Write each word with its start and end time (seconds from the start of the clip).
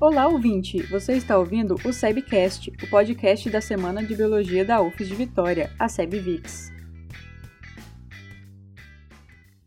Olá, 0.00 0.28
ouvinte! 0.28 0.80
Você 0.92 1.14
está 1.14 1.36
ouvindo 1.36 1.74
o 1.84 1.92
SEBcast, 1.92 2.70
o 2.70 2.88
podcast 2.88 3.50
da 3.50 3.60
Semana 3.60 4.00
de 4.00 4.14
Biologia 4.14 4.64
da 4.64 4.80
UFES 4.80 5.08
de 5.08 5.14
Vitória, 5.16 5.70
a 5.76 5.88
SEBVix. 5.88 6.70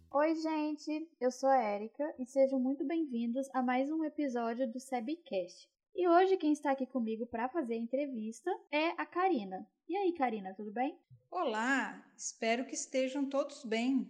Oi, 0.10 0.36
gente! 0.36 1.06
Eu 1.20 1.32
sou 1.32 1.50
a 1.50 1.62
Erika 1.76 2.16
e 2.18 2.26
sejam 2.26 2.62
muito 2.62 2.88
bem-vindos 2.88 3.50
a 3.54 3.62
mais 3.62 3.92
um 3.92 4.06
episódio 4.06 4.72
do 4.72 4.80
SEBcast. 4.80 5.68
E 5.94 6.08
hoje 6.08 6.38
quem 6.38 6.54
está 6.54 6.72
aqui 6.72 6.86
comigo 6.86 7.26
para 7.26 7.50
fazer 7.50 7.74
a 7.74 7.78
entrevista 7.78 8.50
é 8.72 8.92
a 8.92 9.06
Karina. 9.06 9.68
E 9.90 9.98
aí, 9.98 10.14
Karina, 10.14 10.54
tudo 10.54 10.72
bem? 10.72 10.98
Olá! 11.30 12.02
Espero 12.16 12.66
que 12.66 12.74
estejam 12.74 13.28
todos 13.28 13.66
bem. 13.66 14.10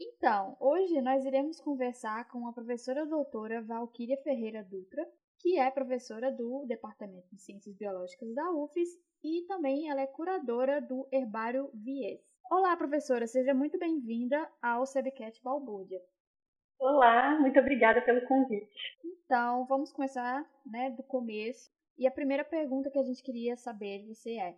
Então, 0.00 0.56
hoje 0.58 1.00
nós 1.00 1.24
iremos 1.24 1.60
conversar 1.60 2.26
com 2.28 2.48
a 2.48 2.52
professora 2.52 3.06
doutora 3.06 3.62
Valquíria 3.62 4.16
Ferreira 4.24 4.64
Dutra, 4.64 5.06
que 5.42 5.58
é 5.58 5.68
professora 5.72 6.30
do 6.30 6.64
Departamento 6.68 7.26
de 7.32 7.42
Ciências 7.42 7.76
Biológicas 7.76 8.32
da 8.32 8.48
UFES 8.52 8.88
e 9.24 9.44
também 9.48 9.90
ela 9.90 10.00
é 10.00 10.06
curadora 10.06 10.80
do 10.80 11.08
Herbário 11.10 11.68
Vies. 11.74 12.20
Olá, 12.48 12.76
professora, 12.76 13.26
seja 13.26 13.52
muito 13.52 13.76
bem-vinda 13.76 14.48
ao 14.62 14.86
Sebcat 14.86 15.42
Balbúrdia. 15.42 15.98
Olá, 16.78 17.40
muito 17.40 17.58
obrigada 17.58 18.00
pelo 18.02 18.24
convite. 18.26 18.70
Então, 19.04 19.66
vamos 19.66 19.92
começar 19.92 20.48
né, 20.64 20.90
do 20.90 21.02
começo. 21.02 21.72
E 21.98 22.06
a 22.06 22.10
primeira 22.12 22.44
pergunta 22.44 22.90
que 22.90 22.98
a 22.98 23.02
gente 23.02 23.22
queria 23.22 23.56
saber 23.56 23.98
de 23.98 24.14
você 24.14 24.38
é: 24.38 24.54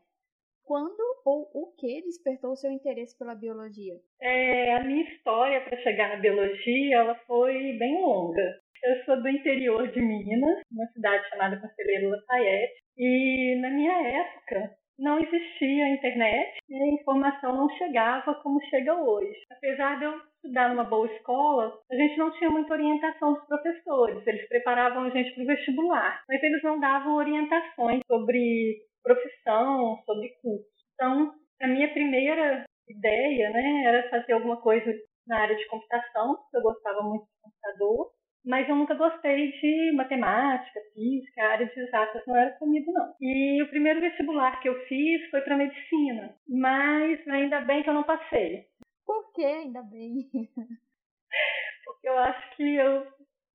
quando 0.64 1.00
ou 1.24 1.50
o 1.54 1.72
que 1.78 2.02
despertou 2.02 2.52
o 2.52 2.56
seu 2.56 2.70
interesse 2.70 3.16
pela 3.18 3.34
biologia? 3.34 3.98
É, 4.20 4.74
a 4.74 4.84
minha 4.84 5.08
história 5.08 5.62
para 5.62 5.80
chegar 5.82 6.10
na 6.10 6.16
biologia 6.16 6.98
ela 6.98 7.14
foi 7.26 7.72
bem 7.78 8.02
longa. 8.02 8.63
Eu 8.84 9.02
sou 9.06 9.22
do 9.22 9.28
interior 9.30 9.88
de 9.88 10.00
Minas, 10.02 10.60
uma 10.70 10.86
cidade 10.88 11.26
chamada 11.30 11.58
Conselheiro 11.58 12.10
Lafayette, 12.10 12.82
e 12.98 13.56
na 13.58 13.70
minha 13.70 13.98
época 14.08 14.76
não 14.98 15.18
existia 15.18 15.88
internet 15.88 16.58
e 16.68 16.74
a 16.74 16.92
informação 17.00 17.56
não 17.56 17.70
chegava 17.78 18.34
como 18.42 18.62
chega 18.66 18.94
hoje. 18.94 19.40
Apesar 19.50 19.98
de 19.98 20.04
eu 20.04 20.20
estudar 20.36 20.68
numa 20.68 20.84
boa 20.84 21.06
escola, 21.06 21.80
a 21.90 21.94
gente 21.96 22.18
não 22.18 22.30
tinha 22.32 22.50
muita 22.50 22.74
orientação 22.74 23.32
dos 23.32 23.46
professores. 23.46 24.26
Eles 24.26 24.46
preparavam 24.48 25.04
a 25.04 25.10
gente 25.10 25.32
para 25.32 25.44
o 25.44 25.46
vestibular, 25.46 26.22
mas 26.28 26.42
eles 26.42 26.62
não 26.62 26.78
davam 26.78 27.14
orientações 27.14 28.02
sobre 28.06 28.82
profissão, 29.02 29.96
sobre 30.04 30.28
curso. 30.42 30.68
Então, 30.92 31.32
a 31.62 31.66
minha 31.66 31.90
primeira 31.90 32.66
ideia 32.86 33.48
né, 33.48 33.84
era 33.86 34.10
fazer 34.10 34.34
alguma 34.34 34.60
coisa 34.60 34.92
na 35.26 35.40
área 35.40 35.56
de 35.56 35.66
computação, 35.68 36.36
eu 36.52 36.60
gostava 36.60 37.00
muito 37.00 37.24
de 37.24 37.40
computador, 37.42 38.10
mas 38.44 38.68
eu 38.68 38.76
nunca 38.76 38.94
gostei 38.94 39.52
de 39.52 39.92
matemática, 39.92 40.80
física, 40.92 41.42
área 41.42 41.66
de 41.66 41.80
exatas 41.80 42.22
não 42.26 42.36
era 42.36 42.52
comigo 42.52 42.92
não. 42.92 43.14
E 43.20 43.62
o 43.62 43.68
primeiro 43.68 44.00
vestibular 44.00 44.60
que 44.60 44.68
eu 44.68 44.78
fiz 44.86 45.30
foi 45.30 45.40
para 45.40 45.56
medicina, 45.56 46.34
mas 46.48 47.26
ainda 47.28 47.60
bem 47.62 47.82
que 47.82 47.88
eu 47.88 47.94
não 47.94 48.02
passei. 48.02 48.66
Por 49.06 49.32
que 49.32 49.44
ainda 49.44 49.82
bem? 49.82 50.28
Porque 51.84 52.08
eu 52.08 52.18
acho 52.18 52.56
que 52.56 52.76
eu 52.76 53.06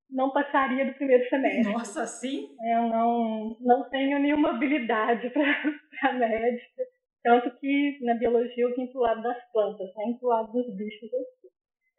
não 0.09 0.31
passaria 0.31 0.85
do 0.85 0.93
primeiro 0.93 1.27
semestre. 1.29 1.71
Nossa, 1.71 2.07
sim? 2.07 2.49
Eu 2.73 2.89
não, 2.89 3.57
não 3.59 3.89
tenho 3.89 4.19
nenhuma 4.19 4.49
habilidade 4.49 5.29
para 5.29 6.13
médica. 6.13 6.83
Tanto 7.23 7.51
que 7.59 7.99
na 8.01 8.15
biologia 8.15 8.63
eu 8.63 8.75
vim 8.75 8.87
pro 8.87 9.01
lado 9.01 9.21
das 9.21 9.51
plantas, 9.51 9.89
nem 9.97 10.17
pro 10.17 10.29
lado 10.29 10.51
dos 10.51 10.75
bichos 10.75 11.09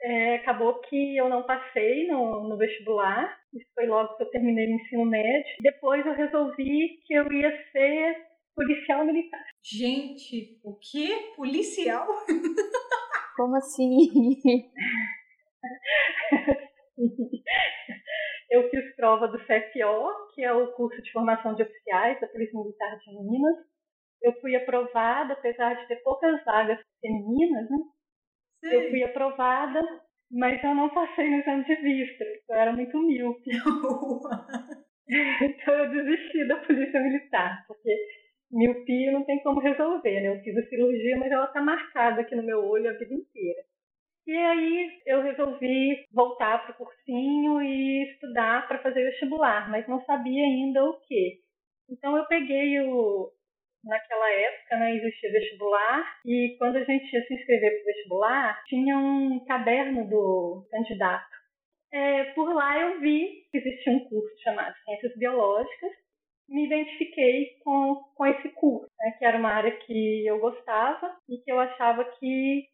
é, 0.03 0.37
acabou 0.37 0.81
que 0.81 1.17
eu 1.17 1.29
não 1.29 1.43
passei 1.43 2.06
no, 2.06 2.48
no, 2.48 2.56
vestibular. 2.56 3.39
Isso 3.53 3.67
foi 3.75 3.87
logo 3.87 4.17
que 4.17 4.23
eu 4.23 4.31
terminei 4.31 4.67
o 4.67 4.77
ensino 4.77 5.05
médio. 5.05 5.56
Depois 5.61 6.06
eu 6.06 6.15
resolvi 6.15 7.03
que 7.06 7.12
eu 7.15 7.31
ia 7.33 7.51
ser 7.70 8.17
policial 8.55 9.05
militar. 9.05 9.44
Gente, 9.62 10.59
o 10.65 10.78
que? 10.78 11.15
Policial? 11.37 12.06
Como 13.37 13.56
assim? 13.56 14.41
eu 18.50 18.71
fiz 18.71 18.97
prova 18.97 19.28
do 19.28 19.38
CFO, 19.38 20.32
que 20.34 20.43
é 20.43 20.53
o 20.53 20.72
curso 20.72 21.00
de 21.03 21.12
formação 21.12 21.55
de 21.55 21.62
oficiais 21.62 22.21
da 22.21 22.27
Polícia 22.28 22.59
Militar 22.59 22.99
de 22.99 23.12
Minas. 23.22 23.56
Eu 24.22 24.32
fui 24.41 24.56
aprovada, 24.56 25.34
apesar 25.34 25.75
de 25.75 25.87
ter 25.88 25.97
poucas 26.03 26.43
vagas 26.44 26.78
femininas, 27.00 27.71
né? 27.71 27.78
Sim. 28.60 28.69
Eu 28.69 28.91
fui 28.91 29.03
aprovada, 29.03 29.81
mas 30.31 30.62
eu 30.62 30.75
não 30.75 30.88
passei 30.91 31.28
no 31.31 31.38
exame 31.38 31.65
de 31.65 31.76
vista. 31.76 32.25
Eu 32.48 32.56
era 32.56 32.72
muito 32.72 32.98
míope. 32.98 33.50
então 35.43 35.75
eu 35.75 35.91
desisti 35.91 36.47
da 36.47 36.56
polícia 36.59 37.00
militar, 37.00 37.65
porque 37.66 37.97
miopia 38.50 39.12
não 39.12 39.25
tem 39.25 39.43
como 39.43 39.60
resolver, 39.60 40.20
né? 40.20 40.28
Eu 40.28 40.41
fiz 40.43 40.56
a 40.56 40.69
cirurgia, 40.69 41.16
mas 41.19 41.31
ela 41.32 41.47
está 41.47 41.62
marcada 41.62 42.20
aqui 42.20 42.34
no 42.34 42.43
meu 42.43 42.65
olho 42.65 42.91
a 42.91 42.94
vida 42.94 43.15
inteira. 43.15 43.62
E 44.26 44.37
aí 44.37 45.03
eu 45.06 45.22
resolvi 45.22 46.04
voltar 46.12 46.62
para 46.62 46.72
o 46.72 46.76
cursinho 46.76 47.62
e 47.62 48.12
estudar 48.12 48.69
para 48.69 48.82
fazer 48.82 49.04
vestibular, 49.04 49.70
mas 49.70 49.88
não 49.88 50.00
sabia 50.04 50.44
ainda 50.44 50.84
o 50.84 51.00
que. 51.00 51.41
Então 51.88 52.16
eu 52.16 52.25
peguei 52.26 52.81
o, 52.81 53.32
naquela 53.85 54.31
época, 54.31 54.77
né, 54.77 54.97
existia 54.97 55.33
vestibular 55.33 56.21
e 56.25 56.57
quando 56.59 56.77
a 56.77 56.85
gente 56.85 57.13
ia 57.13 57.27
se 57.27 57.35
inscrever 57.35 57.71
para 57.71 57.83
o 57.83 57.85
vestibular, 57.85 58.63
tinha 58.67 58.99
um 58.99 59.45
caderno 59.47 60.09
do 60.09 60.67
candidato. 60.71 61.41
É, 61.93 62.25
por 62.35 62.55
lá 62.55 62.79
eu 62.79 63.01
vi 63.01 63.47
que 63.51 63.59
existia 63.59 63.93
um 63.93 64.09
curso 64.09 64.43
chamado 64.43 64.75
Ciências 64.85 65.17
Biológicas, 65.17 65.93
me 66.49 66.67
identifiquei 66.67 67.59
com, 67.65 67.97
com 68.15 68.27
esse 68.27 68.49
curso, 68.51 68.91
né, 68.99 69.13
que 69.19 69.25
era 69.25 69.39
uma 69.39 69.51
área 69.51 69.73
que 69.73 70.27
eu 70.27 70.39
gostava 70.39 71.17
e 71.29 71.39
que 71.39 71.51
eu 71.51 71.59
achava 71.59 72.05
que 72.05 72.65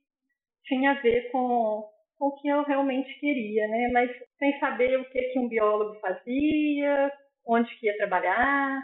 tinha 0.65 0.93
a 0.93 1.01
ver 1.01 1.31
com, 1.31 1.89
com 2.19 2.27
o 2.27 2.37
que 2.41 2.49
eu 2.49 2.63
realmente 2.65 3.19
queria, 3.21 3.69
né, 3.69 3.89
mas 3.93 4.11
sem 4.39 4.59
saber 4.59 4.99
o 4.99 5.05
que, 5.11 5.21
que 5.21 5.39
um 5.39 5.49
biólogo 5.49 5.99
fazia, 6.01 7.13
onde 7.47 7.75
que 7.79 7.87
ia 7.87 7.97
trabalhar, 7.97 8.81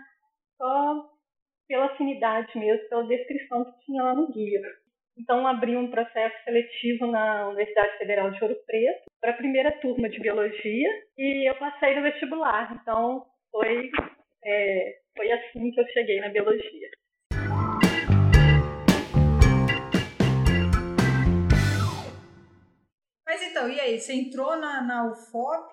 só 0.57 1.12
pela 1.69 1.87
afinidade 1.87 2.57
mesmo, 2.59 2.89
pela 2.89 3.07
descrição 3.07 3.65
que 3.65 3.87
tinha 3.87 4.03
lá 4.03 4.15
no 4.15 4.31
guia. 4.33 4.61
Então, 5.19 5.47
abri 5.47 5.77
um 5.77 5.91
processo 5.91 6.35
seletivo 6.45 7.07
na 7.07 7.49
Universidade 7.49 7.99
Federal 7.99 8.31
de 8.31 8.43
Ouro 8.43 8.57
Preto 8.67 9.05
para 9.21 9.33
a 9.33 9.37
primeira 9.37 9.71
turma 9.81 10.09
de 10.09 10.19
biologia 10.19 10.89
e 11.19 11.49
eu 11.49 11.55
passei 11.57 11.95
no 11.95 12.03
vestibular. 12.03 12.79
Então, 12.81 13.27
foi, 13.51 13.91
é, 14.45 14.99
foi 15.17 15.31
assim 15.31 15.71
que 15.71 15.81
eu 15.81 15.87
cheguei 15.89 16.19
na 16.21 16.31
biologia. 16.31 16.89
Mas 23.27 23.43
então, 23.43 23.69
e 23.69 23.81
aí? 23.81 23.99
Você 23.99 24.15
entrou 24.15 24.57
na, 24.57 24.83
na 24.83 25.11
UFOP, 25.11 25.73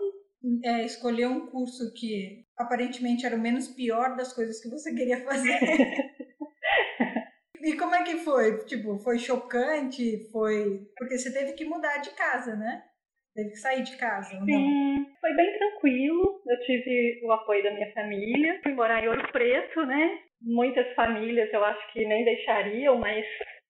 é, 0.64 0.86
escolheu 0.86 1.30
um 1.30 1.48
curso 1.48 1.94
que 1.94 2.46
aparentemente 2.58 3.26
era 3.26 3.36
o 3.36 3.40
menos 3.40 3.68
pior 3.68 4.16
das 4.16 4.34
coisas 4.34 4.62
que 4.62 4.70
você 4.70 4.94
queria 4.94 5.24
fazer. 5.24 5.60
e 7.62 7.78
como 7.78 7.96
é 7.96 8.04
que 8.04 8.18
foi? 8.18 8.66
Tipo, 8.66 8.98
foi 9.00 9.20
chocante? 9.20 10.30
Foi. 10.32 10.82
Porque 10.98 11.18
você 11.18 11.34
teve 11.34 11.54
que 11.54 11.66
mudar 11.66 11.98
de 11.98 12.12
casa, 12.12 12.56
né? 12.56 12.84
Teve 13.36 13.52
que 13.52 13.58
sair 13.58 13.84
de 13.84 13.96
casa, 13.98 14.30
Sim, 14.44 15.06
foi 15.22 15.34
bem 15.36 15.58
tranquilo. 15.58 16.42
Eu 16.46 16.60
tive 16.66 17.22
o 17.24 17.32
apoio 17.32 17.64
da 17.64 17.72
minha 17.72 17.94
família. 17.94 18.60
Fui 18.64 18.74
morar 18.74 19.04
em 19.04 19.08
Ouro 19.08 19.32
Preto, 19.32 19.86
né? 19.86 20.20
Muitas 20.42 20.94
famílias 20.96 21.54
eu 21.54 21.64
acho 21.64 21.94
que 21.94 22.06
nem 22.06 22.26
deixariam, 22.26 22.98
mas 22.98 23.26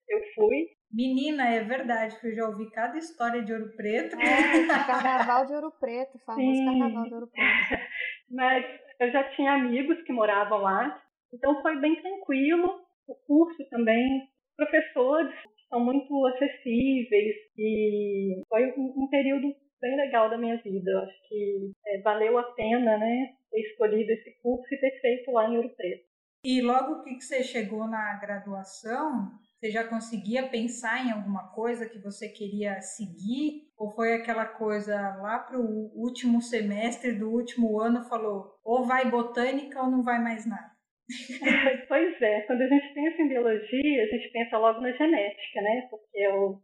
eu 0.07 0.22
fui. 0.34 0.68
Menina, 0.92 1.48
é 1.48 1.64
verdade, 1.64 2.20
que 2.20 2.28
eu 2.28 2.36
já 2.36 2.48
ouvi 2.48 2.70
cada 2.72 2.98
história 2.98 3.44
de 3.44 3.54
Ouro 3.54 3.72
Preto. 3.76 4.16
É, 4.20 4.66
carnaval 4.88 5.46
de 5.46 5.54
Ouro 5.54 5.72
Preto, 5.80 6.18
famoso 6.25 6.58
Sim. 6.58 6.66
carnaval 6.66 7.04
de 7.04 7.13
Ouro 7.13 7.28
Preto. 7.28 7.84
Mas 8.31 8.66
eu 9.00 9.12
já 9.12 9.24
tinha 9.36 9.54
amigos 9.54 10.02
que 10.02 10.12
moravam 10.12 10.60
lá, 10.60 11.02
então 11.31 11.62
foi 11.62 11.80
bem 11.80 12.02
tranquilo. 12.02 12.81
O 13.08 13.16
curso 13.28 13.63
também, 13.69 14.28
professores 14.58 15.34
são 15.69 15.80
muito 15.80 16.25
acessíveis 16.28 17.36
e 17.58 18.42
foi 18.50 18.72
um, 18.78 19.04
um 19.04 19.08
período 19.10 19.54
bem 19.80 19.96
legal 19.96 20.30
da 20.30 20.38
minha 20.38 20.58
vida. 20.58 20.90
Eu 20.90 21.00
acho 21.00 21.28
que 21.28 21.72
é, 21.86 22.02
valeu 22.02 22.38
a 22.38 22.44
pena, 22.54 22.98
né, 22.98 23.34
ter 23.52 23.62
escolhido 23.62 24.12
esse 24.12 24.31
curso 24.42 24.68
e 24.74 24.80
ter 24.80 25.00
feito 25.02 25.31
lá 25.31 25.48
em 25.48 25.58
Ouro 25.58 25.69
Preto. 25.75 26.10
E 26.44 26.62
logo 26.62 27.04
que 27.04 27.19
você 27.19 27.44
chegou 27.44 27.88
na 27.88 28.18
graduação, 28.19 29.31
você 29.60 29.72
já 29.72 29.84
conseguia 29.84 30.48
pensar 30.48 31.06
em 31.06 31.12
alguma 31.12 31.50
coisa 31.50 31.88
que 31.88 32.00
você 32.00 32.30
queria 32.30 32.80
seguir? 32.82 33.68
Ou 33.78 33.92
foi 33.92 34.14
aquela 34.14 34.46
coisa 34.46 34.96
lá 35.22 35.40
para 35.40 35.60
o 35.60 35.92
último 35.96 36.42
semestre 36.42 37.12
do 37.12 37.30
último 37.30 37.80
ano 37.80 38.08
falou 38.08 38.58
ou 38.64 38.86
vai 38.86 39.12
botânica 39.12 39.82
ou 39.82 39.92
não 39.92 40.02
vai 40.02 40.18
mais 40.20 40.48
nada? 40.48 40.72
pois 41.90 42.22
é, 42.22 42.42
quando 42.42 42.62
a 42.62 42.68
gente 42.68 42.94
pensa 42.94 43.22
em 43.22 43.28
biologia, 43.28 44.04
a 44.04 44.08
gente 44.08 44.32
pensa 44.32 44.58
logo 44.58 44.80
na 44.80 44.92
genética, 44.92 45.62
né? 45.62 45.88
Porque 45.90 46.20
é 46.20 46.34
o, 46.34 46.62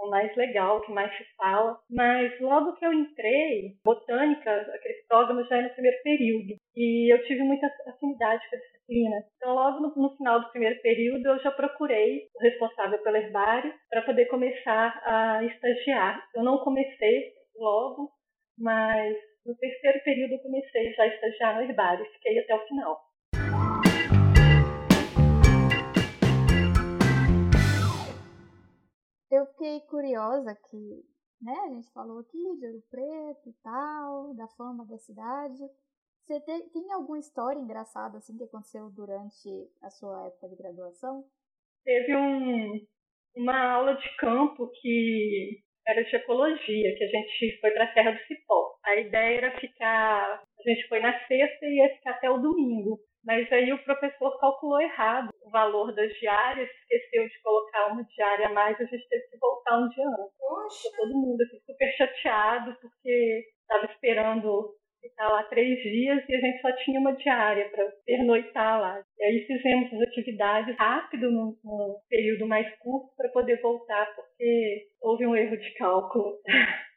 o 0.00 0.10
mais 0.10 0.34
legal, 0.34 0.78
o 0.78 0.80
que 0.80 0.92
mais 0.92 1.16
se 1.16 1.24
fala. 1.36 1.78
Mas 1.90 2.40
logo 2.40 2.74
que 2.74 2.84
eu 2.84 2.92
entrei, 2.92 3.76
botânica, 3.84 4.50
aquele 4.50 5.46
já 5.48 5.58
é 5.58 5.62
no 5.62 5.70
primeiro 5.70 6.02
período. 6.02 6.56
E 6.74 7.14
eu 7.14 7.22
tive 7.24 7.42
muita 7.42 7.66
afinidade 7.86 8.42
com 8.50 8.56
a 8.56 8.71
disciplina. 8.92 9.24
Então, 9.36 9.54
logo 9.54 9.80
no, 9.80 9.94
no 9.96 10.16
final 10.16 10.40
do 10.40 10.50
primeiro 10.50 10.80
período, 10.82 11.26
eu 11.26 11.38
já 11.40 11.50
procurei 11.50 12.28
o 12.34 12.42
responsável 12.42 13.02
pelo 13.02 13.16
herbário 13.16 13.72
para 13.88 14.02
poder 14.02 14.26
começar 14.26 15.02
a 15.04 15.44
estagiar. 15.44 16.22
Eu 16.34 16.44
não 16.44 16.58
comecei 16.58 17.32
logo, 17.56 18.10
mas 18.58 19.16
no 19.46 19.56
terceiro 19.56 20.00
período 20.04 20.32
eu 20.32 20.40
comecei 20.40 20.92
já 20.92 21.04
a 21.04 21.08
estagiar 21.08 21.56
no 21.56 21.62
herbário, 21.62 22.04
fiquei 22.12 22.38
até 22.38 22.54
o 22.54 22.66
final. 22.66 23.00
Eu 29.30 29.46
fiquei 29.46 29.80
curiosa 29.88 30.54
que, 30.70 31.04
né, 31.40 31.56
a 31.64 31.68
gente 31.70 31.90
falou 31.92 32.18
aqui 32.18 32.56
de 32.58 32.66
Ouro 32.66 32.82
Preto 32.90 33.48
e 33.48 33.52
tal, 33.62 34.34
da 34.34 34.46
fama 34.48 34.84
da 34.84 34.98
cidade. 34.98 35.62
Você 36.24 36.40
tem, 36.40 36.68
tem 36.68 36.92
alguma 36.92 37.18
história 37.18 37.58
engraçada 37.58 38.18
assim 38.18 38.36
que 38.36 38.44
aconteceu 38.44 38.90
durante 38.90 39.48
a 39.82 39.90
sua 39.90 40.26
época 40.26 40.48
de 40.48 40.56
graduação? 40.56 41.24
Teve 41.84 42.16
um, 42.16 42.80
uma 43.36 43.58
aula 43.74 43.94
de 43.96 44.16
campo 44.16 44.70
que 44.80 45.60
era 45.86 46.04
de 46.04 46.14
ecologia, 46.14 46.96
que 46.96 47.04
a 47.04 47.08
gente 47.08 47.60
foi 47.60 47.70
para 47.72 47.84
a 47.84 47.92
Serra 47.92 48.12
do 48.12 48.20
Cipó. 48.20 48.76
A 48.84 48.96
ideia 48.96 49.38
era 49.38 49.60
ficar, 49.60 50.42
a 50.42 50.62
gente 50.68 50.88
foi 50.88 51.00
na 51.00 51.12
sexta 51.26 51.66
e 51.66 51.78
ia 51.78 51.94
ficar 51.96 52.12
até 52.12 52.30
o 52.30 52.38
domingo. 52.38 53.00
Mas 53.24 53.50
aí 53.52 53.72
o 53.72 53.82
professor 53.84 54.38
calculou 54.40 54.80
errado 54.80 55.30
o 55.42 55.50
valor 55.50 55.94
das 55.94 56.12
diárias, 56.14 56.68
esqueceu 56.68 57.28
de 57.28 57.42
colocar 57.42 57.92
uma 57.92 58.04
diária 58.04 58.48
a 58.48 58.52
mais, 58.52 58.80
a 58.80 58.84
gente 58.84 59.08
teve 59.08 59.28
que 59.28 59.38
voltar 59.38 59.78
um 59.78 59.88
dia 59.88 60.06
antes. 60.06 60.36
Poxa! 60.38 60.96
Todo 60.96 61.12
mundo 61.14 61.40
assim, 61.42 61.60
super 61.64 61.92
chateado, 61.96 62.76
porque 62.80 63.44
estava 63.60 63.86
esperando 63.92 64.74
ficar 65.02 65.28
lá 65.28 65.42
três 65.44 65.82
dias 65.82 66.24
e 66.28 66.34
a 66.34 66.40
gente 66.40 66.60
só 66.62 66.72
tinha 66.84 67.00
uma 67.00 67.14
diária 67.14 67.68
para 67.70 67.84
pernoitar 68.06 68.80
lá. 68.80 69.04
E 69.18 69.24
aí 69.24 69.46
fizemos 69.46 69.92
as 69.92 70.08
atividades 70.08 70.76
rápido, 70.78 71.30
num, 71.30 71.58
num 71.62 71.96
período 72.08 72.46
mais 72.46 72.66
curto, 72.78 73.12
para 73.16 73.28
poder 73.30 73.60
voltar, 73.60 74.06
porque 74.14 74.88
houve 75.00 75.26
um 75.26 75.36
erro 75.36 75.56
de 75.56 75.74
cálculo. 75.74 76.40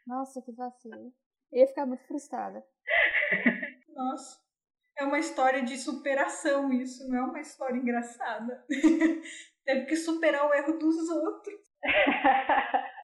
Nossa, 0.07 0.41
que 0.41 0.51
vacilo. 0.53 1.11
Eu 1.51 1.59
ia 1.59 1.67
ficar 1.67 1.85
muito 1.85 2.05
frustrada. 2.07 2.63
Nossa. 3.93 4.45
É 4.97 5.03
uma 5.03 5.19
história 5.19 5.61
de 5.61 5.77
superação 5.77 6.71
isso, 6.71 7.05
não 7.09 7.17
é 7.17 7.21
uma 7.23 7.41
história 7.41 7.75
engraçada. 7.75 8.63
Teve 9.65 9.85
que 9.87 9.95
superar 9.97 10.47
o 10.47 10.53
erro 10.53 10.77
dos 10.77 11.09
outros. 11.09 11.59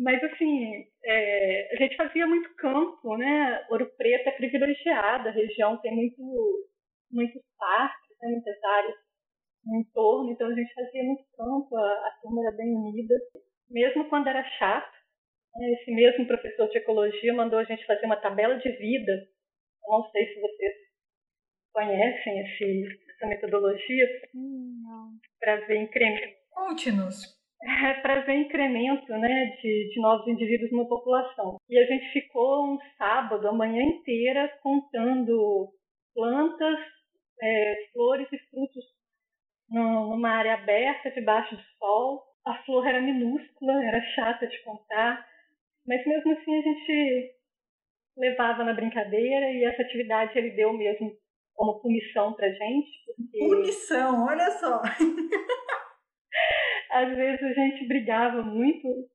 Mas 0.00 0.22
assim, 0.24 0.86
é, 1.04 1.74
a 1.74 1.76
gente 1.76 1.94
fazia 1.94 2.26
muito 2.26 2.54
campo, 2.56 3.18
né? 3.18 3.66
Ouro 3.68 3.86
Preto 3.98 4.28
é 4.28 4.32
privilegiada, 4.32 5.28
a 5.28 5.32
região 5.32 5.76
tem 5.82 5.94
muito, 5.94 6.68
muitos 7.12 7.42
parques, 7.58 8.16
né? 8.22 8.30
muitas 8.30 8.64
áreas 8.64 8.96
no 9.62 9.76
entorno, 9.78 10.32
então 10.32 10.48
a 10.48 10.54
gente 10.54 10.72
fazia 10.72 11.04
muito 11.04 11.22
campo, 11.36 11.76
a, 11.76 11.92
a 11.92 12.18
turma 12.22 12.40
era 12.46 12.56
bem 12.56 12.74
unida, 12.74 13.14
mesmo 13.68 14.08
quando 14.08 14.28
era 14.28 14.42
chato. 14.58 14.96
Né? 15.56 15.72
Esse 15.72 15.90
mesmo 15.90 16.26
professor 16.26 16.70
de 16.70 16.78
ecologia 16.78 17.34
mandou 17.34 17.58
a 17.58 17.64
gente 17.64 17.84
fazer 17.84 18.06
uma 18.06 18.16
tabela 18.16 18.56
de 18.56 18.70
vida. 18.72 19.12
Eu 19.12 19.98
não 19.98 20.10
sei 20.10 20.32
se 20.32 20.40
vocês 20.40 20.74
conhecem 21.74 22.40
esse, 22.40 22.88
essa 23.10 23.26
metodologia 23.26 24.06
Hum, 24.34 25.18
para 25.38 25.56
ver 25.66 25.82
incremento. 25.82 26.38
Conte-nos. 26.48 27.39
É 27.62 27.94
para 28.00 28.20
ver 28.20 28.36
incremento 28.36 29.12
né, 29.12 29.56
de, 29.60 29.90
de 29.92 30.00
novos 30.00 30.26
indivíduos 30.26 30.72
numa 30.72 30.88
população. 30.88 31.58
E 31.68 31.78
a 31.78 31.84
gente 31.84 32.10
ficou 32.12 32.74
um 32.74 32.78
sábado, 32.96 33.46
a 33.46 33.52
manhã 33.52 33.82
inteira, 33.82 34.48
contando 34.62 35.68
plantas, 36.14 36.78
é, 37.42 37.88
flores 37.92 38.28
e 38.32 38.38
frutos 38.50 38.84
numa 39.68 40.30
área 40.30 40.54
aberta, 40.54 41.10
debaixo 41.10 41.54
do 41.54 41.62
sol. 41.78 42.22
A 42.46 42.54
flor 42.64 42.86
era 42.86 43.00
minúscula, 43.00 43.84
era 43.84 44.00
chata 44.14 44.46
de 44.46 44.58
contar, 44.62 45.26
mas 45.86 46.04
mesmo 46.06 46.32
assim 46.32 46.58
a 46.58 46.62
gente 46.62 47.34
levava 48.16 48.64
na 48.64 48.72
brincadeira 48.72 49.50
e 49.52 49.64
essa 49.64 49.82
atividade 49.82 50.36
ele 50.38 50.50
deu 50.50 50.72
mesmo 50.72 51.12
como 51.54 51.80
punição 51.80 52.32
pra 52.32 52.48
gente. 52.48 52.90
Porque... 53.16 53.38
Punição, 53.38 54.26
olha 54.26 54.50
só. 54.52 54.80
Às 56.90 57.16
vezes 57.16 57.42
a 57.42 57.52
gente 57.52 57.86
brigava 57.86 58.42
muito 58.42 59.08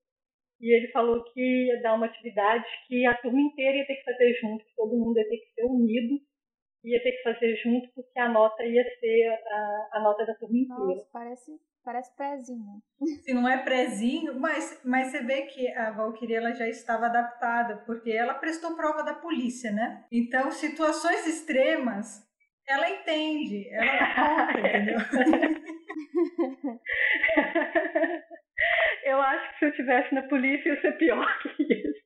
e 0.60 0.76
ele 0.76 0.88
falou 0.92 1.24
que 1.24 1.68
ia 1.68 1.82
dar 1.82 1.96
uma 1.96 2.06
atividade 2.06 2.66
que 2.88 3.06
a 3.06 3.16
turma 3.18 3.42
inteira 3.42 3.78
ia 3.78 3.88
ter 3.88 3.96
que 3.96 4.04
fazer 4.04 4.34
junto, 4.42 4.66
que 4.66 4.76
todo 4.76 4.98
mundo 4.98 5.18
ia 5.18 5.30
ter 5.30 5.38
que 5.38 5.54
ser 5.54 5.66
unido, 5.66 6.20
ia 6.84 7.04
ter 7.04 7.12
que 7.12 7.24
fazer 7.24 7.56
junto, 7.58 7.90
porque 7.94 8.20
a 8.20 8.30
nota 8.30 8.64
ia 8.64 8.84
ser 9.00 9.28
a, 9.48 9.90
a 9.94 10.00
nota 10.02 10.26
da 10.26 10.34
turma 10.36 10.58
inteira. 10.58 10.96
Nossa, 10.96 11.10
parece, 11.12 11.52
parece 11.84 12.16
prézinho. 12.16 12.82
Se 13.24 13.34
não 13.34 13.48
é 13.48 13.64
prezinho, 13.64 14.40
mas, 14.40 14.82
mas 14.86 15.08
você 15.08 15.22
vê 15.24 15.44
que 15.44 15.68
a 15.68 15.92
Valkyrie 15.92 16.36
ela 16.36 16.54
já 16.54 16.68
estava 16.68 17.08
adaptada, 17.08 17.78
porque 17.86 18.12
ela 18.12 18.36
prestou 18.36 18.76
prova 18.76 19.04
da 19.04 19.14
polícia, 19.14 19.72
né? 19.72 20.06
Então, 20.12 20.52
situações 20.52 21.28
extremas, 21.28 22.26
ela 22.68 22.90
entende, 22.90 23.68
ela 23.70 24.16
conta, 24.16 24.60
entendeu? 24.68 24.98
eu 29.04 29.22
acho 29.22 29.52
que 29.52 29.60
se 29.60 29.66
eu 29.66 29.74
tivesse 29.74 30.14
na 30.14 30.24
polícia 30.24 30.70
ia 30.70 30.82
ser 30.82 30.98
pior 30.98 31.26
que 31.42 31.64
isso. 31.64 32.06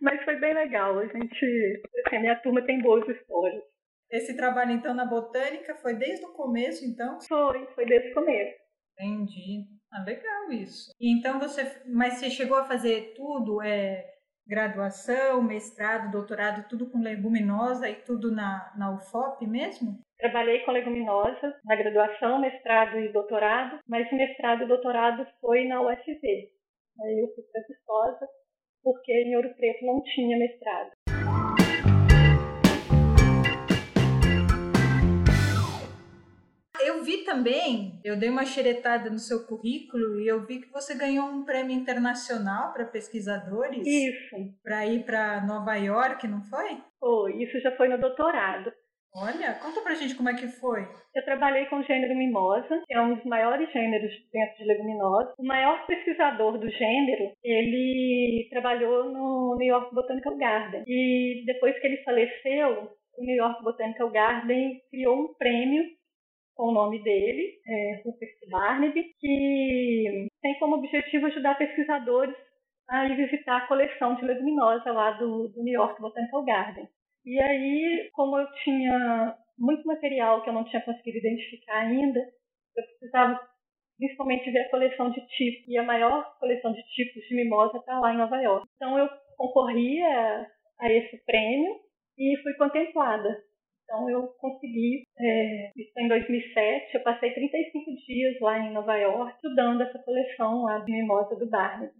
Mas 0.00 0.22
foi 0.24 0.36
bem 0.36 0.54
legal. 0.54 0.98
A 0.98 1.06
gente, 1.06 1.82
assim, 2.06 2.16
a 2.16 2.20
minha 2.20 2.36
turma 2.36 2.62
tem 2.62 2.80
boas 2.80 3.06
histórias. 3.08 3.62
Esse 4.10 4.36
trabalho, 4.36 4.72
então, 4.72 4.94
na 4.94 5.04
botânica 5.04 5.74
foi 5.76 5.94
desde 5.94 6.24
o 6.24 6.32
começo, 6.32 6.84
então? 6.84 7.20
Foi, 7.22 7.66
foi 7.74 7.86
desde 7.86 8.10
o 8.10 8.14
começo. 8.14 8.56
Entendi. 8.98 9.66
Ah, 9.92 10.02
legal 10.04 10.52
isso. 10.52 10.90
Então 11.00 11.38
você, 11.38 11.82
mas 11.86 12.14
você 12.14 12.30
chegou 12.30 12.56
a 12.56 12.64
fazer 12.64 13.14
tudo, 13.14 13.62
é, 13.62 14.04
graduação, 14.46 15.42
mestrado, 15.42 16.10
doutorado, 16.10 16.68
tudo 16.68 16.90
com 16.90 17.00
leguminosa 17.00 17.88
e 17.88 17.96
tudo 17.96 18.30
na, 18.30 18.72
na 18.76 18.94
UFOP 18.94 19.46
mesmo? 19.46 20.00
Trabalhei 20.18 20.60
com 20.60 20.70
leguminosa 20.70 21.60
na 21.62 21.76
graduação, 21.76 22.40
mestrado 22.40 22.98
e 22.98 23.12
doutorado, 23.12 23.80
mas 23.86 24.10
mestrado 24.10 24.62
e 24.62 24.66
doutorado 24.66 25.26
foi 25.42 25.66
na 25.66 25.82
UFV. 25.82 26.48
Aí 27.02 27.20
eu 27.20 27.34
fui 27.34 27.44
para 27.52 28.26
porque 28.82 29.12
em 29.12 29.36
Ouro 29.36 29.54
Preto 29.54 29.84
não 29.84 30.02
tinha 30.02 30.38
mestrado. 30.38 30.92
Eu 36.80 37.02
vi 37.02 37.24
também, 37.24 38.00
eu 38.02 38.18
dei 38.18 38.30
uma 38.30 38.46
xeretada 38.46 39.10
no 39.10 39.18
seu 39.18 39.46
currículo 39.46 40.18
e 40.18 40.28
eu 40.28 40.46
vi 40.46 40.62
que 40.62 40.72
você 40.72 40.96
ganhou 40.96 41.26
um 41.26 41.44
prêmio 41.44 41.76
internacional 41.76 42.72
para 42.72 42.86
pesquisadores. 42.86 43.86
Isso. 43.86 44.36
Para 44.62 44.86
ir 44.86 45.04
para 45.04 45.44
Nova 45.44 45.74
York, 45.74 46.26
não 46.26 46.40
foi? 46.40 46.78
Foi, 46.98 47.42
isso 47.42 47.60
já 47.60 47.76
foi 47.76 47.88
no 47.88 47.98
doutorado. 47.98 48.72
Olha, 49.18 49.54
conta 49.54 49.80
pra 49.80 49.94
gente 49.94 50.14
como 50.14 50.28
é 50.28 50.34
que 50.34 50.46
foi. 50.46 50.86
Eu 51.14 51.24
trabalhei 51.24 51.64
com 51.66 51.76
o 51.76 51.82
gênero 51.82 52.14
mimosa, 52.14 52.82
que 52.86 52.94
é 52.94 53.00
um 53.00 53.14
dos 53.14 53.24
maiores 53.24 53.72
gêneros 53.72 54.12
dentro 54.30 54.58
de 54.58 54.64
leguminosa. 54.64 55.34
O 55.38 55.46
maior 55.46 55.86
pesquisador 55.86 56.58
do 56.58 56.68
gênero, 56.70 57.32
ele 57.42 58.46
trabalhou 58.50 59.04
no 59.04 59.56
New 59.58 59.68
York 59.68 59.94
Botanical 59.94 60.36
Garden. 60.36 60.84
E 60.86 61.44
depois 61.46 61.78
que 61.80 61.86
ele 61.86 62.02
faleceu, 62.04 62.90
o 63.16 63.24
New 63.24 63.36
York 63.36 63.64
Botanical 63.64 64.10
Garden 64.10 64.82
criou 64.90 65.16
um 65.18 65.34
prêmio 65.34 65.82
com 66.54 66.68
o 66.68 66.72
nome 66.72 67.02
dele, 67.02 67.54
é, 67.66 68.02
Rupert 68.04 68.36
Barnaby, 68.50 69.14
que 69.18 70.28
tem 70.42 70.58
como 70.58 70.76
objetivo 70.76 71.26
ajudar 71.26 71.56
pesquisadores 71.56 72.36
a 72.88 73.06
ir 73.06 73.16
visitar 73.16 73.56
a 73.56 73.66
coleção 73.66 74.14
de 74.16 74.24
leguminosa 74.24 74.92
lá 74.92 75.12
do, 75.12 75.48
do 75.48 75.62
New 75.62 75.74
York 75.74 76.00
Botanical 76.00 76.44
Garden. 76.44 76.88
E 77.26 77.40
aí, 77.40 78.08
como 78.12 78.38
eu 78.38 78.46
tinha 78.62 79.36
muito 79.58 79.84
material 79.84 80.42
que 80.42 80.48
eu 80.48 80.54
não 80.54 80.64
tinha 80.64 80.80
conseguido 80.82 81.18
identificar 81.18 81.78
ainda, 81.78 82.20
eu 82.20 82.84
precisava 82.84 83.40
principalmente 83.98 84.50
ver 84.50 84.60
a 84.60 84.70
coleção 84.70 85.10
de 85.10 85.20
tipos. 85.26 85.66
E 85.66 85.76
a 85.76 85.82
maior 85.82 86.38
coleção 86.38 86.72
de 86.72 86.82
tipos 86.84 87.22
de 87.28 87.34
mimosa 87.34 87.78
está 87.78 87.98
lá 87.98 88.14
em 88.14 88.18
Nova 88.18 88.36
York. 88.36 88.68
Então 88.76 88.96
eu 88.96 89.08
concorri 89.36 90.00
a, 90.02 90.46
esse 90.82 91.16
prêmio 91.24 91.74
e 92.16 92.36
fui 92.42 92.54
contemplada. 92.54 93.42
Então 93.84 94.08
eu 94.08 94.28
consegui, 94.38 95.02
é, 95.18 95.70
isso 95.76 95.92
em 95.98 96.08
2007, 96.08 96.94
eu 96.94 97.02
passei 97.02 97.32
35 97.32 97.84
dias 98.06 98.40
lá 98.40 98.58
em 98.58 98.72
Nova 98.72 98.96
York 98.96 99.34
estudando 99.34 99.82
essa 99.82 99.98
coleção 100.00 100.62
lá 100.62 100.78
de 100.78 100.92
mimosa 100.92 101.34
do 101.36 101.48
Barney. 101.48 101.90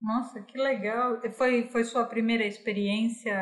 Nossa, 0.00 0.42
que 0.44 0.58
legal! 0.58 1.20
Foi, 1.32 1.62
foi 1.68 1.84
sua 1.84 2.06
primeira 2.06 2.44
experiência 2.44 3.34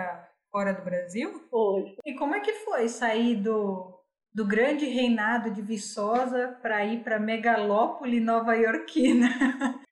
fora 0.53 0.75
do 0.75 0.85
Brasil? 0.85 1.33
Foi. 1.51 1.97
E 2.05 2.15
como 2.15 2.35
é 2.35 2.41
que 2.41 2.53
foi 2.53 2.87
sair 2.87 3.37
do, 3.37 3.99
do 4.33 4.47
grande 4.47 4.85
reinado 4.85 5.51
de 5.51 5.63
Viçosa 5.63 6.59
para 6.61 6.85
ir 6.85 7.03
para 7.03 7.19
megalópole 7.19 8.21
nova-iorquina? 8.21 9.29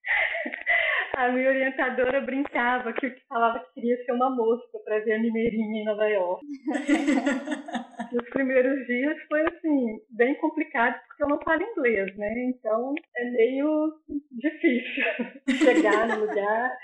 A 1.16 1.28
minha 1.28 1.50
orientadora 1.50 2.22
brincava 2.22 2.94
que 2.94 3.10
falava 3.28 3.58
que 3.58 3.74
queria 3.74 4.02
ser 4.04 4.12
uma 4.12 4.30
mosca 4.30 4.78
para 4.82 5.00
ver 5.00 5.12
a 5.12 5.18
Mineirinha 5.18 5.82
em 5.82 5.84
Nova 5.84 6.06
York. 6.06 6.46
Nos 8.10 8.30
primeiros 8.30 8.86
dias 8.86 9.18
foi 9.28 9.42
assim, 9.42 10.00
bem 10.08 10.34
complicado 10.36 10.98
porque 11.06 11.22
eu 11.22 11.28
não 11.28 11.38
falo 11.42 11.62
inglês, 11.62 12.16
né? 12.16 12.32
Então 12.48 12.94
é 13.18 13.30
meio 13.32 13.92
difícil 14.32 15.04
chegar 15.58 16.08
no 16.08 16.20
lugar 16.20 16.74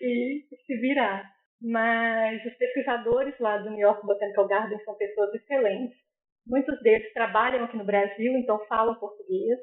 e 0.00 0.44
se 0.66 0.76
virar. 0.78 1.39
Mas 1.60 2.44
os 2.44 2.54
pesquisadores 2.54 3.38
lá 3.38 3.58
do 3.58 3.70
New 3.70 3.80
York 3.80 4.04
Botanical 4.06 4.48
Garden 4.48 4.82
são 4.84 4.94
pessoas 4.94 5.34
excelentes. 5.34 5.98
Muitos 6.46 6.80
deles 6.82 7.12
trabalham 7.12 7.64
aqui 7.64 7.76
no 7.76 7.84
Brasil, 7.84 8.36
então 8.36 8.64
falam 8.66 8.94
português. 8.94 9.58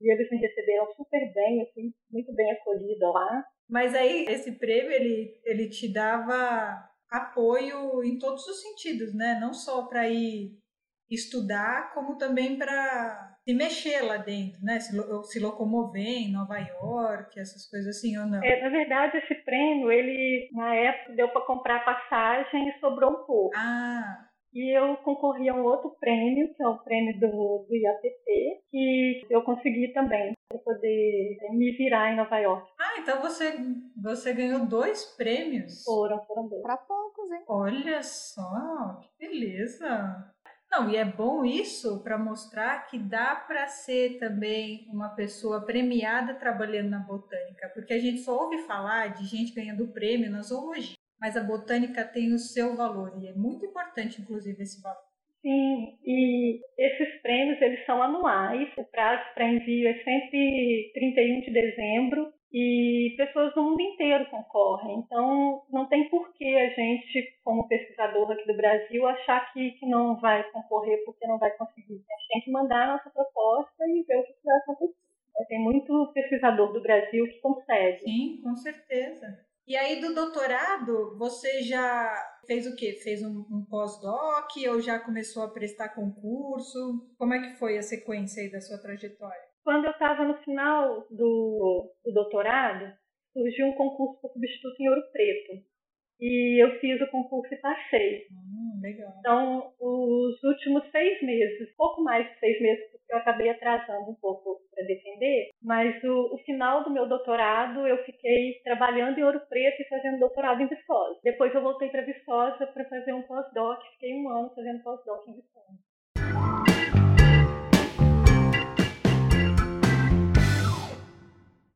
E 0.00 0.12
eles 0.12 0.28
me 0.30 0.38
receberam 0.38 0.92
super 0.94 1.32
bem, 1.32 1.62
assim, 1.62 1.92
muito 2.10 2.34
bem 2.34 2.50
acolhida 2.50 3.08
lá. 3.08 3.44
Mas 3.68 3.94
aí 3.94 4.26
esse 4.26 4.58
prêmio 4.58 4.90
ele, 4.90 5.40
ele 5.44 5.68
te 5.68 5.92
dava 5.92 6.90
apoio 7.08 8.02
em 8.02 8.18
todos 8.18 8.44
os 8.46 8.60
sentidos, 8.60 9.14
né? 9.14 9.38
Não 9.40 9.54
só 9.54 9.86
para 9.86 10.08
ir 10.08 10.58
estudar, 11.08 11.92
como 11.94 12.18
também 12.18 12.58
para 12.58 13.31
se 13.44 13.54
mexer 13.54 14.02
lá 14.02 14.16
dentro, 14.18 14.62
né? 14.62 14.78
Se, 14.78 14.92
se 15.24 15.40
locomover 15.40 16.02
em 16.02 16.32
Nova 16.32 16.58
York, 16.58 17.38
essas 17.38 17.68
coisas 17.68 17.96
assim 17.96 18.16
ou 18.16 18.26
não? 18.26 18.42
É, 18.42 18.62
na 18.62 18.68
verdade, 18.68 19.18
esse 19.18 19.34
prêmio, 19.44 19.90
ele 19.90 20.48
na 20.52 20.74
época 20.74 21.14
deu 21.14 21.28
para 21.28 21.46
comprar 21.46 21.84
passagem 21.84 22.68
e 22.68 22.80
sobrou 22.80 23.10
um 23.10 23.24
pouco. 23.24 23.50
Ah. 23.56 24.28
E 24.54 24.78
eu 24.78 24.96
concorri 24.98 25.48
a 25.48 25.54
um 25.54 25.64
outro 25.64 25.96
prêmio, 25.98 26.54
que 26.54 26.62
é 26.62 26.68
o 26.68 26.78
prêmio 26.80 27.18
do, 27.18 27.66
do 27.66 27.74
IAPP, 27.74 28.62
que 28.70 29.22
eu 29.30 29.42
consegui 29.42 29.90
também, 29.94 30.34
para 30.46 30.58
poder 30.58 31.38
me 31.52 31.72
virar 31.72 32.12
em 32.12 32.16
Nova 32.16 32.38
York. 32.38 32.70
Ah, 32.78 32.98
então 32.98 33.22
você, 33.22 33.54
você 33.96 34.34
ganhou 34.34 34.66
dois 34.66 35.06
prêmios? 35.16 35.82
Foram, 35.84 36.22
foram 36.26 36.48
dois. 36.48 36.62
Para 36.62 36.76
poucos, 36.76 37.32
hein? 37.32 37.44
Olha 37.48 38.02
só, 38.02 39.00
que 39.00 39.26
beleza! 39.26 40.31
Não, 40.72 40.90
e 40.90 40.96
é 40.96 41.04
bom 41.04 41.44
isso 41.44 42.02
para 42.02 42.16
mostrar 42.16 42.86
que 42.86 42.98
dá 42.98 43.36
para 43.36 43.66
ser 43.68 44.18
também 44.18 44.88
uma 44.88 45.10
pessoa 45.10 45.64
premiada 45.66 46.34
trabalhando 46.34 46.88
na 46.88 46.98
botânica, 46.98 47.70
porque 47.74 47.92
a 47.92 47.98
gente 47.98 48.22
só 48.22 48.34
ouve 48.34 48.58
falar 48.62 49.08
de 49.08 49.26
gente 49.26 49.54
ganhando 49.54 49.92
prêmio 49.92 50.30
na 50.30 50.40
zoologia 50.40 50.96
mas 51.22 51.36
a 51.36 51.44
botânica 51.44 52.04
tem 52.04 52.34
o 52.34 52.38
seu 52.38 52.74
valor 52.74 53.12
e 53.22 53.28
é 53.28 53.32
muito 53.32 53.64
importante, 53.64 54.20
inclusive, 54.20 54.60
esse 54.60 54.82
valor. 54.82 54.98
Sim, 55.40 55.96
e 56.04 56.60
esses 56.76 57.22
prêmios 57.22 57.62
eles 57.62 57.86
são 57.86 58.02
anuais. 58.02 58.68
O 58.76 58.84
prazo 58.84 59.22
para 59.32 59.48
envio 59.48 59.88
é 59.88 59.94
sempre 60.02 60.90
31 60.94 61.40
de 61.42 61.50
dezembro 61.52 62.32
e 62.52 63.14
pessoas 63.16 63.54
do 63.54 63.62
mundo 63.62 63.80
inteiro 63.80 64.28
concorrem. 64.30 64.98
Então, 64.98 65.62
não 65.70 65.86
tem 65.88 66.08
por 66.10 66.32
que 66.34 66.56
a 66.56 66.68
gente, 66.68 67.40
como 67.42 67.66
pesquisador 67.66 68.30
aqui 68.30 68.46
do 68.46 68.56
Brasil, 68.56 69.06
achar 69.06 69.52
que, 69.52 69.70
que 69.72 69.86
não 69.86 70.20
vai 70.20 70.44
concorrer 70.50 71.02
porque 71.04 71.26
não 71.26 71.38
vai 71.38 71.50
conseguir. 71.52 71.94
A 71.94 72.18
gente 72.18 72.28
tem 72.32 72.42
que 72.42 72.50
mandar 72.50 72.84
a 72.84 72.92
nossa 72.92 73.10
proposta 73.10 73.84
e 73.86 74.02
ver 74.02 74.18
o 74.18 74.24
que 74.24 74.34
vai 74.44 74.58
acontecer. 74.58 75.02
Tem 75.48 75.60
muito 75.60 76.12
pesquisador 76.12 76.72
do 76.72 76.82
Brasil 76.82 77.24
que 77.24 77.40
consegue. 77.40 78.00
Sim, 78.00 78.40
com 78.42 78.54
certeza. 78.54 79.26
E 79.66 79.76
aí 79.76 80.00
do 80.00 80.14
doutorado, 80.14 81.16
você 81.16 81.62
já 81.62 82.12
fez 82.46 82.66
o 82.66 82.76
quê? 82.76 82.92
Fez 83.02 83.22
um, 83.22 83.46
um 83.50 83.64
pós-doc 83.68 84.50
ou 84.68 84.80
já 84.80 84.98
começou 84.98 85.44
a 85.44 85.48
prestar 85.48 85.90
concurso? 85.90 87.08
Como 87.16 87.32
é 87.32 87.40
que 87.40 87.56
foi 87.58 87.78
a 87.78 87.82
sequência 87.82 88.42
aí 88.42 88.50
da 88.50 88.60
sua 88.60 88.78
trajetória? 88.78 89.51
Quando 89.64 89.84
eu 89.84 89.92
estava 89.92 90.24
no 90.24 90.36
final 90.38 91.06
do, 91.10 91.92
do 92.04 92.12
doutorado, 92.12 92.92
surgiu 93.32 93.66
um 93.66 93.74
concurso 93.74 94.20
para 94.20 94.30
substituto 94.30 94.80
em 94.80 94.88
Ouro 94.88 95.02
Preto. 95.12 95.62
E 96.20 96.62
eu 96.62 96.78
fiz 96.78 97.00
o 97.00 97.10
concurso 97.10 97.52
e 97.52 97.56
passei. 97.56 98.26
Hum, 98.30 98.80
legal. 98.80 99.12
Então, 99.18 99.72
os 99.80 100.42
últimos 100.44 100.88
seis 100.90 101.20
meses, 101.22 101.74
pouco 101.76 102.02
mais 102.02 102.28
de 102.28 102.38
seis 102.38 102.60
meses, 102.60 102.90
porque 102.92 103.12
eu 103.12 103.18
acabei 103.18 103.50
atrasando 103.50 104.10
um 104.10 104.14
pouco 104.14 104.60
para 104.72 104.86
defender, 104.86 105.50
mas 105.60 106.02
o, 106.04 106.34
o, 106.34 106.38
final 106.44 106.84
do 106.84 106.92
meu 106.92 107.08
doutorado 107.08 107.86
eu 107.86 108.04
fiquei 108.04 108.60
trabalhando 108.62 109.18
em 109.18 109.24
Ouro 109.24 109.40
Preto 109.48 109.82
e 109.82 109.88
fazendo 109.88 110.20
doutorado 110.20 110.62
em 110.62 110.68
Viçosa. 110.68 111.18
Depois 111.24 111.52
eu 111.54 111.62
voltei 111.62 111.88
para 111.88 112.02
Viçosa 112.02 112.66
para 112.68 112.88
fazer 112.88 113.12
um 113.12 113.22
pós-doc, 113.22 113.80
fiquei 113.94 114.14
um 114.14 114.28
ano 114.28 114.52
fazendo 114.54 114.82
pós-doc 114.82 115.26
em 115.26 115.34
Viçosa. 115.34 116.61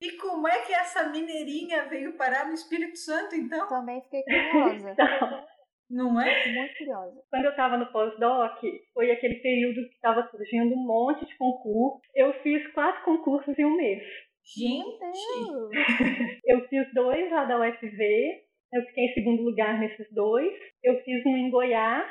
E 0.01 0.13
como 0.19 0.47
é 0.47 0.63
que 0.63 0.73
essa 0.73 1.09
mineirinha 1.09 1.85
veio 1.89 2.17
parar 2.17 2.47
no 2.47 2.55
Espírito 2.55 2.99
Santo, 2.99 3.35
então? 3.35 3.67
Também 3.69 4.03
fiquei 4.03 4.23
curiosa. 4.23 4.93
então, 4.93 5.47
não 5.91 6.21
é? 6.21 6.53
Muito 6.53 6.77
curiosa. 6.77 7.23
Quando 7.31 7.45
eu 7.45 7.51
estava 7.51 7.79
no 7.79 7.91
pós-doc, 7.93 8.59
foi 8.93 9.11
aquele 9.11 9.37
período 9.37 9.89
que 9.89 9.95
estava 9.95 10.29
surgindo 10.31 10.75
um 10.75 10.87
monte 10.87 11.25
de 11.25 11.37
concurso. 11.37 12.01
Eu 12.15 12.33
fiz 12.43 12.67
quatro 12.73 13.05
concursos 13.05 13.59
em 13.59 13.65
um 13.65 13.77
mês. 13.77 14.03
Gente! 14.45 15.71
eu 16.45 16.69
fiz 16.69 16.93
dois 16.95 17.31
lá 17.31 17.45
da 17.45 17.59
UFV, 17.59 18.47
eu 18.73 18.83
fiquei 18.87 19.05
em 19.05 19.15
segundo 19.15 19.43
lugar 19.43 19.79
nesses 19.79 20.13
dois. 20.13 20.53
Eu 20.83 21.03
fiz 21.03 21.25
um 21.25 21.37
em 21.37 21.51
Goiás, 21.51 22.11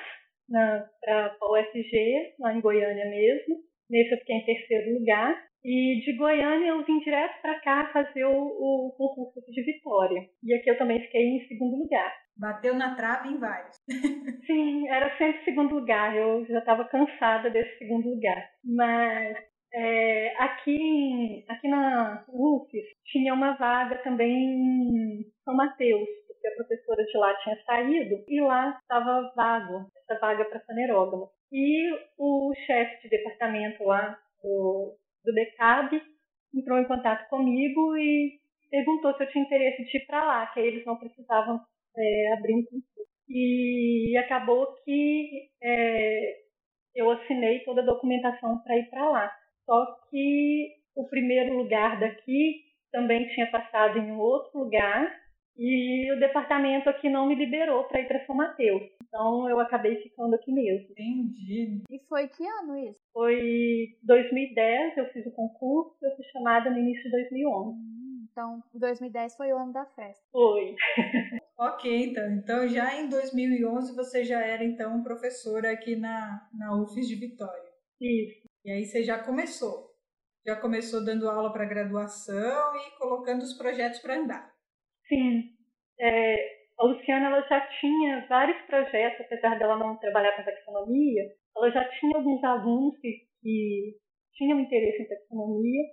para 0.50 1.36
a 1.42 1.52
UFG, 1.52 2.36
lá 2.40 2.54
em 2.54 2.62
Goiânia 2.62 3.06
mesmo. 3.10 3.58
Nesse 3.90 4.14
eu 4.14 4.18
fiquei 4.20 4.36
em 4.36 4.46
terceiro 4.46 5.00
lugar. 5.00 5.36
E 5.64 6.00
de 6.06 6.14
Goiânia 6.14 6.68
eu 6.68 6.86
vim 6.86 7.00
direto 7.00 7.42
para 7.42 7.60
cá 7.62 7.90
fazer 7.92 8.24
o, 8.26 8.32
o, 8.32 8.94
concurso 8.96 9.52
de 9.52 9.64
Vitória. 9.64 10.22
E 10.44 10.54
aqui 10.54 10.70
eu 10.70 10.78
também 10.78 11.02
fiquei 11.02 11.22
em 11.22 11.48
segundo 11.48 11.78
lugar. 11.78 12.14
Bateu 12.38 12.76
na 12.76 12.96
trave 12.96 13.30
em 13.30 13.40
vários. 13.40 13.76
Sim, 14.46 14.88
era 14.90 15.18
sempre 15.18 15.44
segundo 15.44 15.74
lugar. 15.74 16.16
Eu 16.16 16.46
já 16.46 16.60
estava 16.60 16.86
cansada 16.86 17.50
desse 17.50 17.80
segundo 17.80 18.10
lugar. 18.10 18.48
Mas 18.64 19.38
é, 19.74 20.34
aqui, 20.38 21.44
aqui 21.50 21.68
na 21.68 22.24
UFES 22.30 22.86
tinha 23.06 23.34
uma 23.34 23.58
vaga 23.58 23.98
também 24.04 24.32
em 24.32 25.26
São 25.44 25.54
Mateus, 25.54 26.08
porque 26.28 26.48
a 26.48 26.56
professora 26.56 27.04
de 27.04 27.18
lá 27.18 27.34
tinha 27.44 27.58
saído 27.66 28.24
e 28.28 28.40
lá 28.40 28.78
estava 28.82 29.34
vago, 29.36 29.90
essa 29.98 30.20
vaga 30.20 30.46
para 30.46 30.62
fanerógamo. 30.62 31.30
E 31.52 31.92
o 32.18 32.54
chefe 32.66 33.04
de 33.04 33.10
departamento 33.10 33.84
lá 33.84 34.20
do 34.44 34.98
do 35.26 35.34
DECAB 35.34 36.02
entrou 36.54 36.80
em 36.80 36.88
contato 36.88 37.28
comigo 37.30 37.98
e 37.98 38.40
perguntou 38.70 39.14
se 39.16 39.24
eu 39.24 39.30
tinha 39.32 39.44
interesse 39.44 39.84
de 39.84 39.98
ir 39.98 40.06
para 40.06 40.24
lá, 40.24 40.48
que 40.48 40.60
aí 40.60 40.68
eles 40.68 40.86
não 40.86 40.98
precisavam 40.98 41.60
é, 41.98 42.34
abrir 42.34 42.54
um 42.54 42.64
concurso. 42.64 43.10
E 43.28 44.16
acabou 44.18 44.68
que 44.84 45.50
é, 45.62 46.36
eu 46.94 47.10
assinei 47.10 47.60
toda 47.62 47.82
a 47.82 47.86
documentação 47.86 48.60
para 48.60 48.78
ir 48.78 48.90
para 48.90 49.10
lá. 49.10 49.36
Só 49.66 49.86
que 50.10 50.76
o 50.96 51.08
primeiro 51.10 51.58
lugar 51.58 52.00
daqui 52.00 52.64
também 52.92 53.28
tinha 53.30 53.50
passado 53.50 53.98
em 53.98 54.12
outro 54.12 54.60
lugar 54.60 55.12
e 55.58 56.12
o 56.12 56.20
departamento 56.20 56.90
aqui 56.90 57.10
não 57.10 57.28
me 57.28 57.36
liberou 57.36 57.86
para 57.86 58.02
ir 58.02 58.08
para 58.08 58.26
São 58.26 58.36
Mateus. 58.36 58.84
Então 59.08 59.50
eu 59.50 59.60
acabei 59.60 60.02
ficando 60.02 60.36
aqui 60.36 60.52
mesmo. 60.52 60.88
Entendi. 60.92 61.84
E 61.90 62.00
foi 62.10 62.28
que 62.28 62.46
ano 62.46 62.78
isso? 62.78 63.00
Foi 63.14 63.88
2010, 64.04 64.98
eu 64.98 65.10
fiz 65.12 65.26
o 65.26 65.32
concurso, 65.32 65.96
eu 66.04 66.16
fui 66.16 66.26
chamada 66.26 66.70
no 66.70 66.78
início 66.78 67.04
de 67.04 67.12
2011. 67.12 67.78
Hum, 67.78 68.28
então, 68.30 68.64
2010 68.74 69.36
foi 69.38 69.54
o 69.54 69.58
ano 69.58 69.72
da 69.72 69.86
festa. 69.86 70.24
Foi. 70.32 70.76
ok, 71.58 72.06
então. 72.06 72.32
Então 72.34 72.68
já 72.68 72.94
em 73.00 73.08
2011 73.08 73.96
você 73.96 74.26
já 74.26 74.42
era 74.42 74.64
então 74.64 75.04
professora 75.04 75.72
aqui 75.72 75.96
na, 75.96 76.50
na 76.54 76.76
UFES 76.76 77.08
de 77.08 77.16
Vitória. 77.16 77.72
Isso. 78.02 78.46
E 78.66 78.72
aí 78.72 78.86
você 78.86 79.04
já 79.04 79.20
começou. 79.20 79.96
Já 80.46 80.56
começou 80.56 81.04
dando 81.04 81.30
aula 81.30 81.52
para 81.52 81.66
graduação 81.66 82.76
e 82.76 82.98
colocando 83.00 83.42
os 83.42 83.54
projetos 83.54 84.00
para 84.00 84.18
andar. 84.18 84.55
Sim. 85.08 85.44
É, 86.00 86.56
a 86.78 86.86
Luciana 86.86 87.28
ela 87.28 87.48
já 87.48 87.62
tinha 87.80 88.26
vários 88.28 88.62
projetos, 88.66 89.26
apesar 89.26 89.58
dela 89.58 89.78
não 89.78 89.98
trabalhar 89.98 90.36
com 90.36 90.44
taxonomia, 90.44 91.24
ela 91.56 91.72
já 91.72 91.88
tinha 92.00 92.18
alguns 92.18 92.44
alunos 92.44 92.98
que, 93.00 93.22
que 93.42 93.96
tinham 94.34 94.60
interesse 94.60 95.04
em 95.04 95.08
taxonomia. 95.08 95.84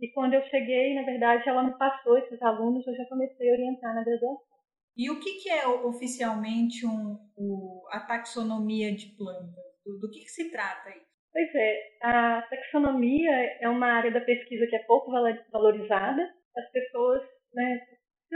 E 0.00 0.10
quando 0.12 0.34
eu 0.34 0.42
cheguei, 0.44 0.94
na 0.94 1.02
verdade, 1.02 1.48
ela 1.48 1.62
me 1.62 1.76
passou 1.78 2.18
esses 2.18 2.40
alunos, 2.42 2.86
eu 2.86 2.96
já 2.96 3.04
comecei 3.06 3.50
a 3.50 3.52
orientar 3.52 3.94
na 3.94 4.02
graduação. 4.02 4.52
E 4.96 5.10
o 5.10 5.20
que, 5.20 5.42
que 5.42 5.48
é 5.48 5.66
oficialmente 5.66 6.84
um, 6.86 7.82
a 7.90 8.00
taxonomia 8.00 8.94
de 8.94 9.14
plantas? 9.16 9.64
Do, 9.84 9.98
do 10.00 10.10
que, 10.10 10.20
que 10.20 10.30
se 10.30 10.50
trata 10.50 10.88
aí? 10.88 11.00
Pois 11.32 11.54
é, 11.54 11.78
a 12.02 12.42
taxonomia 12.42 13.30
é 13.60 13.68
uma 13.68 13.86
área 13.86 14.10
da 14.10 14.20
pesquisa 14.20 14.66
que 14.66 14.76
é 14.76 14.82
pouco 14.84 15.10
valorizada. 15.50 16.22
As 16.56 16.70
pessoas 16.70 17.22
né, 17.54 17.80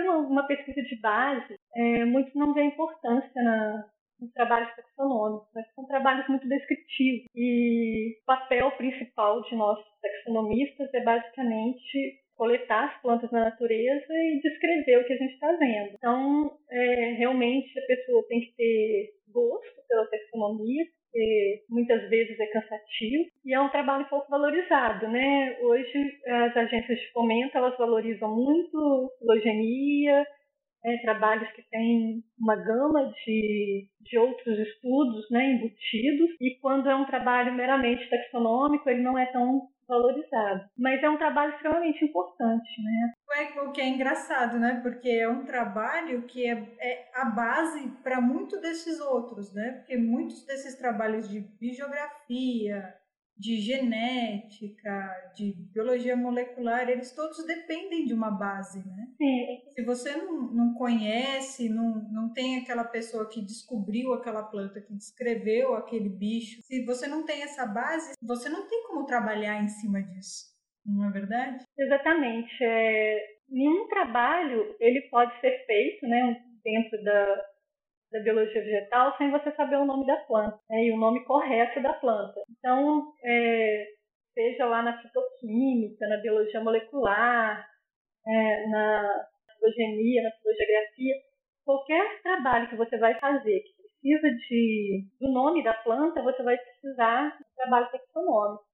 uma 0.02 0.46
pesquisa 0.46 0.82
de 0.82 1.00
base, 1.00 1.58
é, 1.74 2.04
muitos 2.04 2.34
não 2.34 2.52
vêem 2.52 2.68
importância 2.68 3.42
na, 3.42 3.84
os 4.20 4.32
trabalhos 4.32 4.74
taxonômicos, 4.74 5.48
né? 5.54 5.64
são 5.74 5.86
trabalhos 5.86 6.26
muito 6.28 6.48
descritivos. 6.48 7.28
E 7.34 8.16
o 8.22 8.24
papel 8.26 8.70
principal 8.72 9.42
de 9.42 9.54
nós 9.54 9.78
taxonomistas 10.00 10.92
é 10.94 11.00
basicamente 11.02 12.20
coletar 12.36 12.90
as 12.90 13.02
plantas 13.02 13.30
na 13.30 13.46
natureza 13.46 14.12
e 14.12 14.40
descrever 14.42 14.98
o 14.98 15.06
que 15.06 15.12
a 15.14 15.16
gente 15.16 15.34
está 15.34 15.52
vendo. 15.52 15.94
Então, 15.94 16.58
é, 16.70 17.12
realmente 17.12 17.78
a 17.78 17.86
pessoa 17.86 18.26
tem 18.28 18.40
que 18.40 18.54
ter 18.56 19.10
gosto 19.32 19.82
pela 19.88 20.06
taxonomia, 20.06 20.84
porque 21.16 21.64
muitas 21.70 22.08
vezes 22.11 22.38
é 22.38 22.46
cansativo 22.46 23.25
e 23.44 23.54
é 23.54 23.61
um 23.61 23.70
trabalho 23.70 24.06
pouco 24.08 24.30
valorizado, 24.30 25.08
né? 25.08 25.56
Hoje 25.62 26.20
as 26.26 26.56
agências 26.56 26.99
de 26.99 27.12
fomento 27.12 27.56
elas 27.56 27.76
valorizam 27.78 28.35
muito 28.35 29.11
filogenia, 29.18 30.26
né, 30.85 30.99
trabalhos 30.99 31.50
que 31.52 31.62
têm 31.70 32.23
uma 32.38 32.54
gama 32.54 33.11
de, 33.25 33.88
de 34.00 34.18
outros 34.18 34.58
estudos 34.58 35.28
né, 35.30 35.52
embutidos, 35.52 36.30
e 36.40 36.58
quando 36.61 36.88
é 36.88 36.94
um 36.94 37.06
trabalho 37.06 37.54
meramente 37.54 38.08
taxonômico, 38.11 38.88
ele 38.88 39.00
não 39.00 39.18
é 39.18 39.26
tão 39.26 39.62
valorizado. 39.88 40.68
Mas 40.76 41.02
é 41.02 41.08
um 41.08 41.16
trabalho 41.16 41.52
extremamente 41.52 42.04
importante, 42.04 42.82
né? 42.82 43.12
O 43.64 43.72
que 43.72 43.80
é 43.80 43.88
engraçado, 43.88 44.58
né? 44.58 44.80
Porque 44.82 45.08
é 45.08 45.28
um 45.28 45.44
trabalho 45.44 46.22
que 46.22 46.48
é, 46.48 46.52
é 46.78 47.10
a 47.14 47.26
base 47.26 47.88
para 48.02 48.20
muitos 48.20 48.60
desses 48.60 49.00
outros, 49.00 49.52
né? 49.52 49.72
Porque 49.78 49.96
muitos 49.96 50.44
desses 50.46 50.76
trabalhos 50.76 51.28
de 51.28 51.40
bibliografia, 51.40 52.94
de 53.38 53.60
genética, 53.60 55.32
de 55.34 55.54
biologia 55.72 56.16
molecular, 56.16 56.88
eles 56.88 57.14
todos 57.14 57.44
dependem 57.46 58.06
de 58.06 58.14
uma 58.14 58.30
base, 58.30 58.78
né? 58.86 59.08
Sim. 59.16 59.62
Se 59.70 59.84
você 59.84 60.16
não, 60.16 60.52
não 60.52 60.74
conhece, 60.74 61.68
não, 61.68 62.02
não 62.10 62.32
tem 62.32 62.58
aquela 62.58 62.84
pessoa 62.84 63.28
que 63.28 63.42
descobriu 63.42 64.14
aquela 64.14 64.42
planta, 64.42 64.80
que 64.80 64.94
descreveu 64.94 65.74
aquele 65.74 66.08
bicho, 66.08 66.62
se 66.62 66.84
você 66.84 67.06
não 67.06 67.24
tem 67.24 67.42
essa 67.42 67.66
base, 67.66 68.14
você 68.22 68.48
não 68.48 68.66
tem 68.66 68.86
como 68.86 69.04
trabalhar 69.04 69.62
em 69.62 69.68
cima 69.68 70.02
disso, 70.02 70.46
não 70.84 71.08
é 71.08 71.12
verdade? 71.12 71.64
Exatamente. 71.78 72.52
É, 72.62 73.36
nenhum 73.48 73.86
trabalho 73.88 74.74
ele 74.80 75.02
pode 75.10 75.38
ser 75.40 75.64
feito, 75.66 76.06
né, 76.06 76.42
dentro 76.64 77.02
da 77.04 77.44
da 78.16 78.23
biologia 78.23 78.62
vegetal 78.62 79.16
sem 79.18 79.30
você 79.30 79.52
saber 79.52 79.76
o 79.76 79.85
nome 79.85 80.06
da 80.06 80.16
planta 80.16 80.58
né, 80.70 80.85
e 80.85 80.92
o 80.92 80.96
nome 80.96 81.25
correto 81.25 81.80
da 81.82 81.92
planta. 81.92 82.40
Então, 82.58 83.12
é, 83.23 83.87
seja 84.32 84.64
lá 84.66 84.82
na 84.82 85.00
fitoquímica, 85.00 86.06
na 86.08 86.16
biologia 86.18 86.61
molecular, 86.61 87.66
é, 88.26 88.66
na 88.68 89.26
filogenia, 89.58 90.23
na 90.23 90.30
filogeografia, 90.32 91.14
qualquer 91.64 92.23
trabalho 92.23 92.68
que 92.68 92.76
você 92.76 92.96
vai 92.96 93.18
fazer 93.18 93.61
que 93.61 93.75
precisa 93.82 94.30
de, 94.49 95.04
do 95.20 95.30
nome 95.30 95.62
da 95.62 95.75
planta, 95.75 96.23
você 96.23 96.42
vai 96.42 96.56
precisar 96.56 97.37
de 97.37 97.44
trabalho 97.56 97.90
taxonômico. 97.90 98.64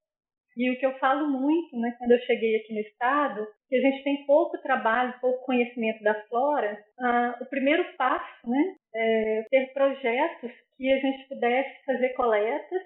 E 0.56 0.70
o 0.70 0.78
que 0.78 0.86
eu 0.86 0.98
falo 0.98 1.28
muito, 1.28 1.78
né, 1.78 1.94
quando 1.98 2.12
eu 2.12 2.20
cheguei 2.20 2.56
aqui 2.56 2.74
no 2.74 2.80
estado, 2.80 3.46
que 3.68 3.76
a 3.76 3.80
gente 3.80 4.04
tem 4.04 4.26
pouco 4.26 4.58
trabalho, 4.58 5.18
pouco 5.20 5.44
conhecimento 5.46 6.02
da 6.02 6.14
flora. 6.28 6.78
Ah, 6.98 7.38
o 7.40 7.46
primeiro 7.46 7.84
passo, 7.96 8.48
né, 8.48 8.74
é 8.94 9.46
ter 9.50 9.72
projetos 9.72 10.52
que 10.76 10.92
a 10.92 10.98
gente 10.98 11.28
pudesse 11.28 11.84
fazer 11.84 12.10
coletas 12.10 12.82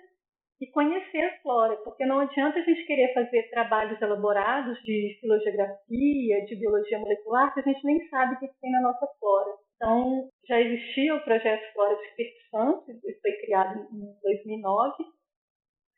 e 0.60 0.66
conhecer 0.68 1.20
a 1.20 1.38
flora, 1.40 1.76
porque 1.84 2.06
não 2.06 2.20
adianta 2.20 2.58
a 2.58 2.62
gente 2.62 2.86
querer 2.86 3.12
fazer 3.12 3.50
trabalhos 3.50 4.00
elaborados 4.00 4.78
de 4.82 5.18
filogeografia, 5.20 6.44
de 6.46 6.56
biologia 6.56 6.98
molecular, 6.98 7.52
que 7.52 7.60
a 7.60 7.62
gente 7.62 7.84
nem 7.84 8.08
sabe 8.08 8.34
o 8.34 8.38
que 8.38 8.48
tem 8.60 8.70
na 8.70 8.80
nossa 8.80 9.06
flora. 9.18 9.50
Então, 9.76 10.30
já 10.48 10.58
existia 10.58 11.14
o 11.14 11.20
projeto 11.22 11.72
Flora 11.74 11.96
de 11.96 12.02
Espírito 12.04 12.50
Santo, 12.50 12.90
ele 12.90 13.18
foi 13.20 13.32
criado 13.42 13.86
em 13.92 14.20
2009, 14.22 14.94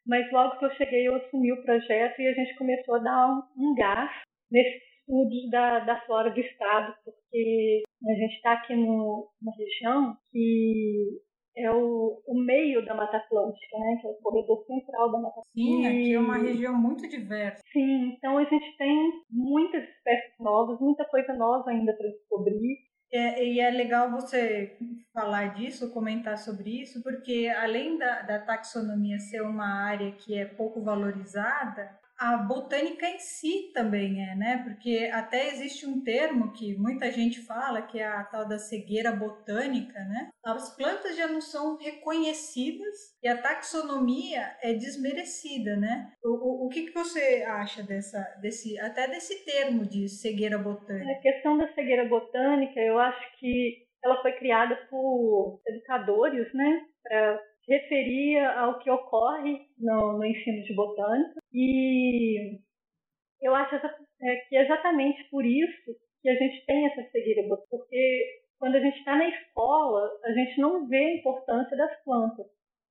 mas 0.09 0.31
logo 0.33 0.59
que 0.59 0.65
eu 0.65 0.75
cheguei 0.75 1.07
eu 1.07 1.15
assumi 1.17 1.53
o 1.53 1.63
projeto 1.63 2.21
e 2.21 2.27
a 2.27 2.33
gente 2.33 2.57
começou 2.57 2.97
a 2.97 2.99
dar 2.99 3.29
um, 3.29 3.43
um 3.57 3.75
gás 3.75 4.11
nesses 4.51 4.83
estudos 5.01 5.51
da, 5.51 5.81
da 5.81 6.01
flora 6.07 6.31
do 6.31 6.41
estado, 6.41 6.95
porque 7.05 7.83
a 8.07 8.15
gente 8.15 8.35
está 8.35 8.55
aqui 8.55 8.75
no, 8.75 9.31
numa 9.41 9.55
região 9.57 10.17
que 10.31 11.21
é 11.57 11.71
o, 11.73 12.23
o 12.27 12.39
meio 12.39 12.85
da 12.85 12.95
Mata 12.95 13.17
Atlântica, 13.17 13.79
né? 13.79 13.99
Que 14.01 14.07
é 14.07 14.11
o 14.11 14.15
corredor 14.23 14.65
central 14.65 15.11
da 15.11 15.19
Mata 15.19 15.41
Atlântica. 15.41 15.51
Sim, 15.55 15.87
aqui 15.87 16.15
é 16.15 16.19
uma 16.19 16.39
região 16.39 16.75
muito 16.75 17.09
diversa. 17.09 17.63
Sim, 17.73 18.15
então 18.17 18.39
a 18.39 18.45
gente 18.45 18.77
tem 18.77 19.11
muitas 19.31 19.83
espécies 19.83 20.35
novas, 20.39 20.81
muita 20.81 21.05
coisa 21.07 21.35
nova 21.35 21.71
ainda 21.71 21.93
para 21.95 22.09
descobrir. 22.09 22.79
É, 23.11 23.43
e 23.45 23.59
é 23.59 23.71
legal 23.71 24.11
você 24.11 24.77
falar 25.15 25.55
disso, 25.55 25.91
comentar 25.91 26.37
sobre 26.37 26.83
isso, 26.83 27.03
porque 27.03 27.49
além 27.49 27.97
da, 27.97 28.23
da 28.23 28.39
taxonomia 28.39 29.19
ser 29.19 29.41
uma 29.43 29.67
área 29.67 30.13
que 30.13 30.37
é 30.37 30.45
pouco 30.45 30.83
valorizada, 30.83 31.91
a 32.19 32.37
botânica 32.37 33.07
em 33.07 33.19
si 33.21 33.71
também 33.73 34.29
é, 34.29 34.35
né? 34.35 34.63
Porque 34.65 35.09
até 35.13 35.49
existe 35.49 35.87
um 35.87 36.03
termo 36.03 36.53
que 36.53 36.77
muita 36.77 37.13
gente 37.13 37.41
fala, 37.41 37.83
que 37.83 38.01
é 38.01 38.07
a 38.07 38.25
tal 38.25 38.47
da 38.47 38.59
cegueira 38.59 39.13
botânica, 39.13 39.99
né? 40.01 40.31
As 40.45 40.75
plantas 40.75 41.17
já 41.17 41.29
não 41.29 41.41
são 41.41 41.77
reconhecidas 41.77 43.17
e 43.23 43.29
a 43.29 43.41
taxonomia 43.41 44.57
é 44.61 44.73
desmerecida, 44.73 45.77
né? 45.77 46.13
O, 46.25 46.65
o, 46.65 46.67
o 46.67 46.69
que, 46.69 46.87
que 46.87 46.95
você 46.95 47.45
acha 47.47 47.85
dessa, 47.85 48.21
desse, 48.41 48.79
até 48.81 49.07
desse 49.07 49.45
termo 49.45 49.87
de 49.87 50.09
cegueira 50.09 50.59
botânica? 50.59 51.13
A 51.13 51.23
questão 51.23 51.57
da 51.57 51.73
cegueira 51.73 52.09
botânica, 52.09 52.81
eu 52.81 52.99
acho 52.99 53.39
que 53.39 53.87
ela 54.03 54.21
foi 54.23 54.33
criada 54.33 54.75
por 54.91 55.61
educadores, 55.69 56.53
né? 56.53 56.81
Para 57.03 57.41
referia 57.69 58.51
ao 58.53 58.79
que 58.79 58.91
ocorre 58.91 59.67
no, 59.79 60.19
no 60.19 60.25
ensino 60.25 60.63
de 60.65 60.75
botânica 60.75 61.41
e 61.53 62.59
eu 63.41 63.55
acho 63.55 63.77
é, 63.77 64.37
que 64.49 64.57
é 64.57 64.65
exatamente 64.65 65.23
por 65.31 65.45
isso 65.45 65.97
que 66.23 66.29
a 66.29 66.35
gente 66.35 66.65
tem 66.67 66.87
essa 66.87 67.03
cegueira, 67.11 67.47
porque 67.71 68.43
quando 68.59 68.75
a 68.75 68.81
gente 68.81 68.99
está 68.99 69.17
na 69.17 69.29
escola, 69.29 70.11
a 70.25 70.33
gente 70.33 70.61
não 70.61 70.89
vê 70.89 70.97
a 70.97 71.17
importância 71.17 71.77
das 71.77 72.03
plantas. 72.03 72.47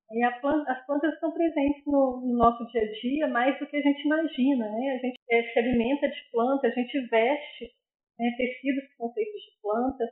E 0.09 0.39
planta, 0.39 0.71
as 0.71 0.85
plantas 0.85 1.13
estão 1.13 1.33
presentes 1.33 1.83
no, 1.85 2.21
no, 2.21 2.37
nosso 2.37 2.65
dia 2.71 2.81
a 2.81 2.91
dia 2.93 3.27
mais 3.27 3.59
do 3.59 3.67
que 3.67 3.75
a 3.75 3.81
gente 3.81 4.05
imagina. 4.05 4.69
Né? 4.69 4.91
A 4.95 5.05
gente 5.05 5.17
é, 5.29 5.43
se 5.51 5.59
alimenta 5.59 6.07
de 6.07 6.31
plantas, 6.31 6.71
a 6.71 6.75
gente 6.75 6.97
veste 7.09 7.71
né, 8.17 8.33
tecidos 8.37 8.87
que 8.87 8.95
são 8.95 9.11
feitos 9.11 9.41
de 9.41 9.61
plantas, 9.61 10.09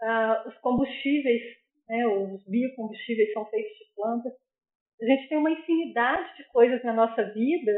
ah, 0.00 0.44
os 0.46 0.56
combustíveis 0.58 1.42
né, 1.88 2.06
os 2.06 2.44
biocombustíveis 2.46 3.32
são 3.32 3.44
feitos 3.46 3.72
de 3.78 3.94
plantas. 3.94 4.32
A 5.00 5.04
gente 5.04 5.28
tem 5.28 5.38
uma 5.38 5.50
infinidade 5.50 6.36
de 6.36 6.44
coisas 6.52 6.82
na 6.82 6.92
nossa 6.92 7.22
vida 7.32 7.72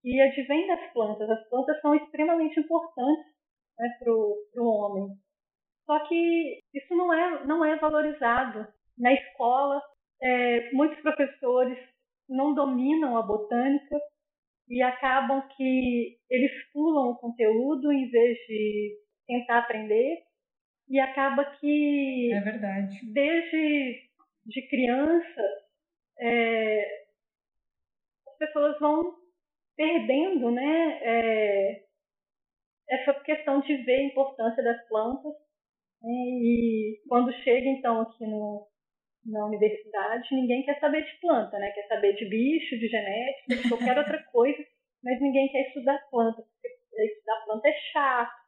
que 0.00 0.20
advém 0.20 0.66
das 0.66 0.92
plantas. 0.92 1.28
As 1.28 1.48
plantas 1.48 1.80
são 1.80 1.94
extremamente 1.94 2.58
importantes 2.58 3.26
né, 3.78 3.88
para 3.98 4.12
o 4.12 4.66
homem. 4.66 5.16
Só 5.86 5.98
que 6.06 6.60
isso 6.74 6.94
não 6.94 7.12
é, 7.12 7.44
não 7.44 7.64
é 7.64 7.76
valorizado. 7.76 8.66
Na 8.96 9.12
escola, 9.12 9.80
é, 10.22 10.72
muitos 10.72 11.00
professores 11.00 11.78
não 12.28 12.54
dominam 12.54 13.16
a 13.16 13.22
botânica 13.22 13.98
e 14.68 14.80
acabam 14.82 15.42
que 15.56 16.16
eles 16.30 16.50
pulam 16.72 17.10
o 17.10 17.16
conteúdo 17.16 17.92
em 17.92 18.08
vez 18.08 18.38
de 18.46 18.98
tentar 19.26 19.58
aprender 19.58 20.22
e 20.92 21.00
acaba 21.00 21.46
que 21.58 22.30
é 22.34 22.40
verdade. 22.40 23.00
desde 23.12 24.10
de 24.44 24.68
criança 24.68 25.42
é, 26.20 27.04
as 28.28 28.36
pessoas 28.36 28.78
vão 28.78 29.14
perdendo 29.74 30.50
né, 30.50 30.98
é, 31.02 31.82
essa 32.90 33.14
questão 33.20 33.60
de 33.60 33.74
ver 33.78 34.00
a 34.00 34.04
importância 34.04 34.62
das 34.62 34.86
plantas 34.88 35.32
né, 36.02 36.12
e 36.12 37.00
quando 37.08 37.32
chega 37.42 37.68
então 37.70 38.02
aqui 38.02 38.26
no, 38.26 38.68
na 39.24 39.46
universidade 39.46 40.28
ninguém 40.34 40.62
quer 40.62 40.78
saber 40.78 41.04
de 41.04 41.20
planta, 41.20 41.58
né? 41.58 41.70
Quer 41.70 41.86
saber 41.86 42.12
de 42.14 42.26
bicho, 42.26 42.76
de 42.78 42.88
genética, 42.88 43.56
de 43.56 43.68
qualquer 43.68 43.96
outra 43.96 44.22
coisa, 44.30 44.62
mas 45.02 45.20
ninguém 45.20 45.48
quer 45.48 45.68
estudar 45.68 45.98
planta. 46.10 46.42
Porque 46.42 47.02
estudar 47.04 47.44
planta 47.44 47.68
é 47.68 47.72
chato, 47.92 48.42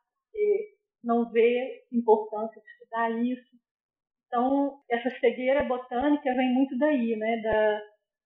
não 1.04 1.30
vê 1.30 1.84
importância 1.92 2.60
de 2.60 2.68
estudar 2.68 3.10
isso. 3.22 3.56
Então, 4.26 4.82
essa 4.90 5.10
cegueira 5.20 5.62
botânica 5.64 6.34
vem 6.34 6.52
muito 6.52 6.76
daí, 6.78 7.16
né? 7.16 7.40
Da, 7.42 7.82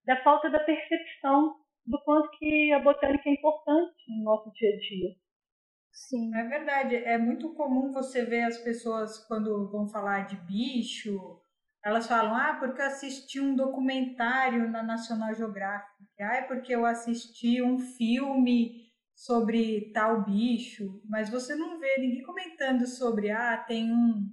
da 0.06 0.22
falta 0.22 0.48
da 0.48 0.60
percepção 0.60 1.56
do 1.84 2.00
quanto 2.04 2.30
que 2.38 2.72
a 2.72 2.78
botânica 2.78 3.28
é 3.28 3.32
importante 3.32 3.94
no 4.08 4.24
nosso 4.24 4.50
dia 4.52 4.74
a 4.74 4.78
dia. 4.78 5.14
Sim. 5.92 6.34
É 6.34 6.44
verdade. 6.44 6.96
É 6.96 7.18
muito 7.18 7.54
comum 7.54 7.92
você 7.92 8.24
ver 8.24 8.44
as 8.44 8.58
pessoas, 8.58 9.18
quando 9.26 9.70
vão 9.70 9.88
falar 9.88 10.26
de 10.26 10.36
bicho, 10.36 11.40
elas 11.84 12.06
falam, 12.06 12.34
ah, 12.34 12.56
porque 12.58 12.80
eu 12.80 12.86
assisti 12.86 13.40
um 13.40 13.54
documentário 13.54 14.68
na 14.70 14.82
National 14.82 15.34
Geographic, 15.34 16.22
ah, 16.22 16.36
é 16.36 16.42
porque 16.42 16.74
eu 16.74 16.84
assisti 16.84 17.62
um 17.62 17.78
filme 17.78 18.87
sobre 19.18 19.90
tal 19.92 20.24
bicho, 20.24 21.02
mas 21.04 21.28
você 21.28 21.56
não 21.56 21.80
vê 21.80 21.98
ninguém 21.98 22.22
comentando 22.22 22.86
sobre, 22.86 23.32
ah, 23.32 23.56
tem 23.56 23.92
um 23.92 24.30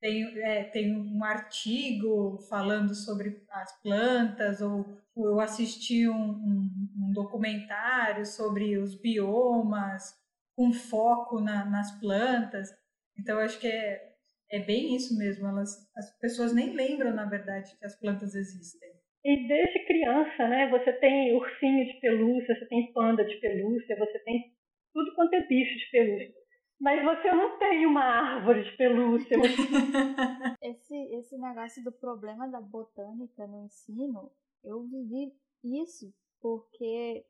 tem, 0.00 0.38
é, 0.40 0.64
tem 0.64 0.96
um 0.96 1.22
artigo 1.22 2.38
falando 2.48 2.94
sobre 2.94 3.44
as 3.50 3.82
plantas, 3.82 4.60
ou 4.60 4.98
eu 5.16 5.40
assisti 5.40 6.08
um, 6.08 6.30
um, 6.30 6.70
um 6.96 7.12
documentário 7.12 8.24
sobre 8.24 8.78
os 8.78 8.94
biomas, 8.94 10.14
com 10.54 10.72
foco 10.72 11.40
na, 11.40 11.64
nas 11.66 11.98
plantas. 11.98 12.70
Então, 13.18 13.38
acho 13.38 13.58
que 13.58 13.66
é, 13.66 14.14
é 14.50 14.60
bem 14.60 14.94
isso 14.96 15.16
mesmo. 15.18 15.46
Elas, 15.46 15.76
as 15.96 16.10
pessoas 16.18 16.52
nem 16.52 16.74
lembram, 16.74 17.14
na 17.14 17.24
verdade, 17.26 17.76
que 17.78 17.84
as 17.84 17.96
plantas 17.96 18.34
existem. 18.34 18.95
E 19.26 19.48
desde 19.48 19.84
criança, 19.86 20.46
né? 20.46 20.70
Você 20.70 20.92
tem 20.92 21.34
ursinho 21.34 21.84
de 21.84 22.00
pelúcia, 22.00 22.54
você 22.54 22.64
tem 22.66 22.92
panda 22.92 23.24
de 23.24 23.34
pelúcia, 23.40 23.98
você 23.98 24.20
tem 24.20 24.54
tudo 24.94 25.12
quanto 25.16 25.34
é 25.34 25.40
bicho 25.48 25.76
de 25.76 25.90
pelúcia. 25.90 26.32
Mas 26.78 27.02
você 27.02 27.32
não 27.32 27.58
tem 27.58 27.84
uma 27.86 28.04
árvore 28.04 28.62
de 28.62 28.76
pelúcia. 28.76 29.36
esse, 30.62 30.96
esse 31.16 31.36
negócio 31.38 31.82
do 31.82 31.90
problema 31.90 32.46
da 32.46 32.60
botânica 32.60 33.48
no 33.48 33.64
ensino, 33.64 34.30
eu 34.62 34.84
vivi 34.84 35.32
isso 35.64 36.14
porque 36.40 37.26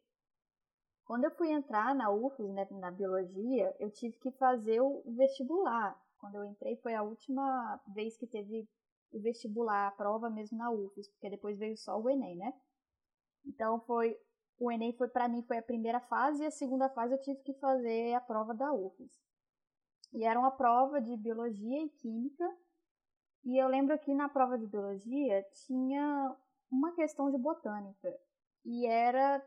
quando 1.06 1.24
eu 1.24 1.30
fui 1.30 1.50
entrar 1.50 1.94
na 1.94 2.11
UFES, 2.11 2.50
né, 2.50 2.66
na 2.72 2.90
biologia, 2.90 3.74
eu 3.80 3.90
tive 3.90 4.18
que 4.18 4.30
fazer 4.32 4.82
o 4.82 5.02
vestibular. 5.16 5.98
Quando 6.18 6.35
eu 6.35 6.44
entrei 6.44 6.76
foi 6.76 6.92
a 6.92 7.02
última 7.02 7.80
vez 7.94 8.18
que 8.18 8.26
teve 8.26 8.68
o 9.12 9.20
vestibular, 9.20 9.88
a 9.88 9.92
prova 9.92 10.28
mesmo 10.28 10.58
na 10.58 10.70
UFES, 10.70 11.08
porque 11.08 11.30
depois 11.30 11.58
veio 11.58 11.76
só 11.76 11.98
o 11.98 12.08
Enem, 12.10 12.36
né? 12.36 12.52
Então 13.44 13.80
foi 13.80 14.18
o 14.58 14.70
Enem 14.70 14.92
foi 14.92 15.08
para 15.08 15.28
mim 15.28 15.42
foi 15.42 15.58
a 15.58 15.62
primeira 15.62 16.00
fase 16.00 16.42
e 16.42 16.46
a 16.46 16.50
segunda 16.50 16.88
fase 16.88 17.14
eu 17.14 17.20
tive 17.20 17.40
que 17.42 17.54
fazer 17.54 18.14
a 18.14 18.20
prova 18.20 18.54
da 18.54 18.72
UFES. 18.72 19.12
E 20.12 20.24
era 20.24 20.38
uma 20.38 20.50
prova 20.50 21.00
de 21.00 21.16
biologia 21.16 21.82
e 21.82 21.88
química. 21.90 22.48
E 23.44 23.58
eu 23.58 23.68
lembro 23.68 23.98
que 23.98 24.14
na 24.14 24.28
prova 24.28 24.58
de 24.58 24.66
biologia 24.66 25.42
tinha 25.66 26.34
uma 26.70 26.92
questão 26.92 27.30
de 27.30 27.38
botânica. 27.38 28.18
E 28.64 28.86
era 28.86 29.42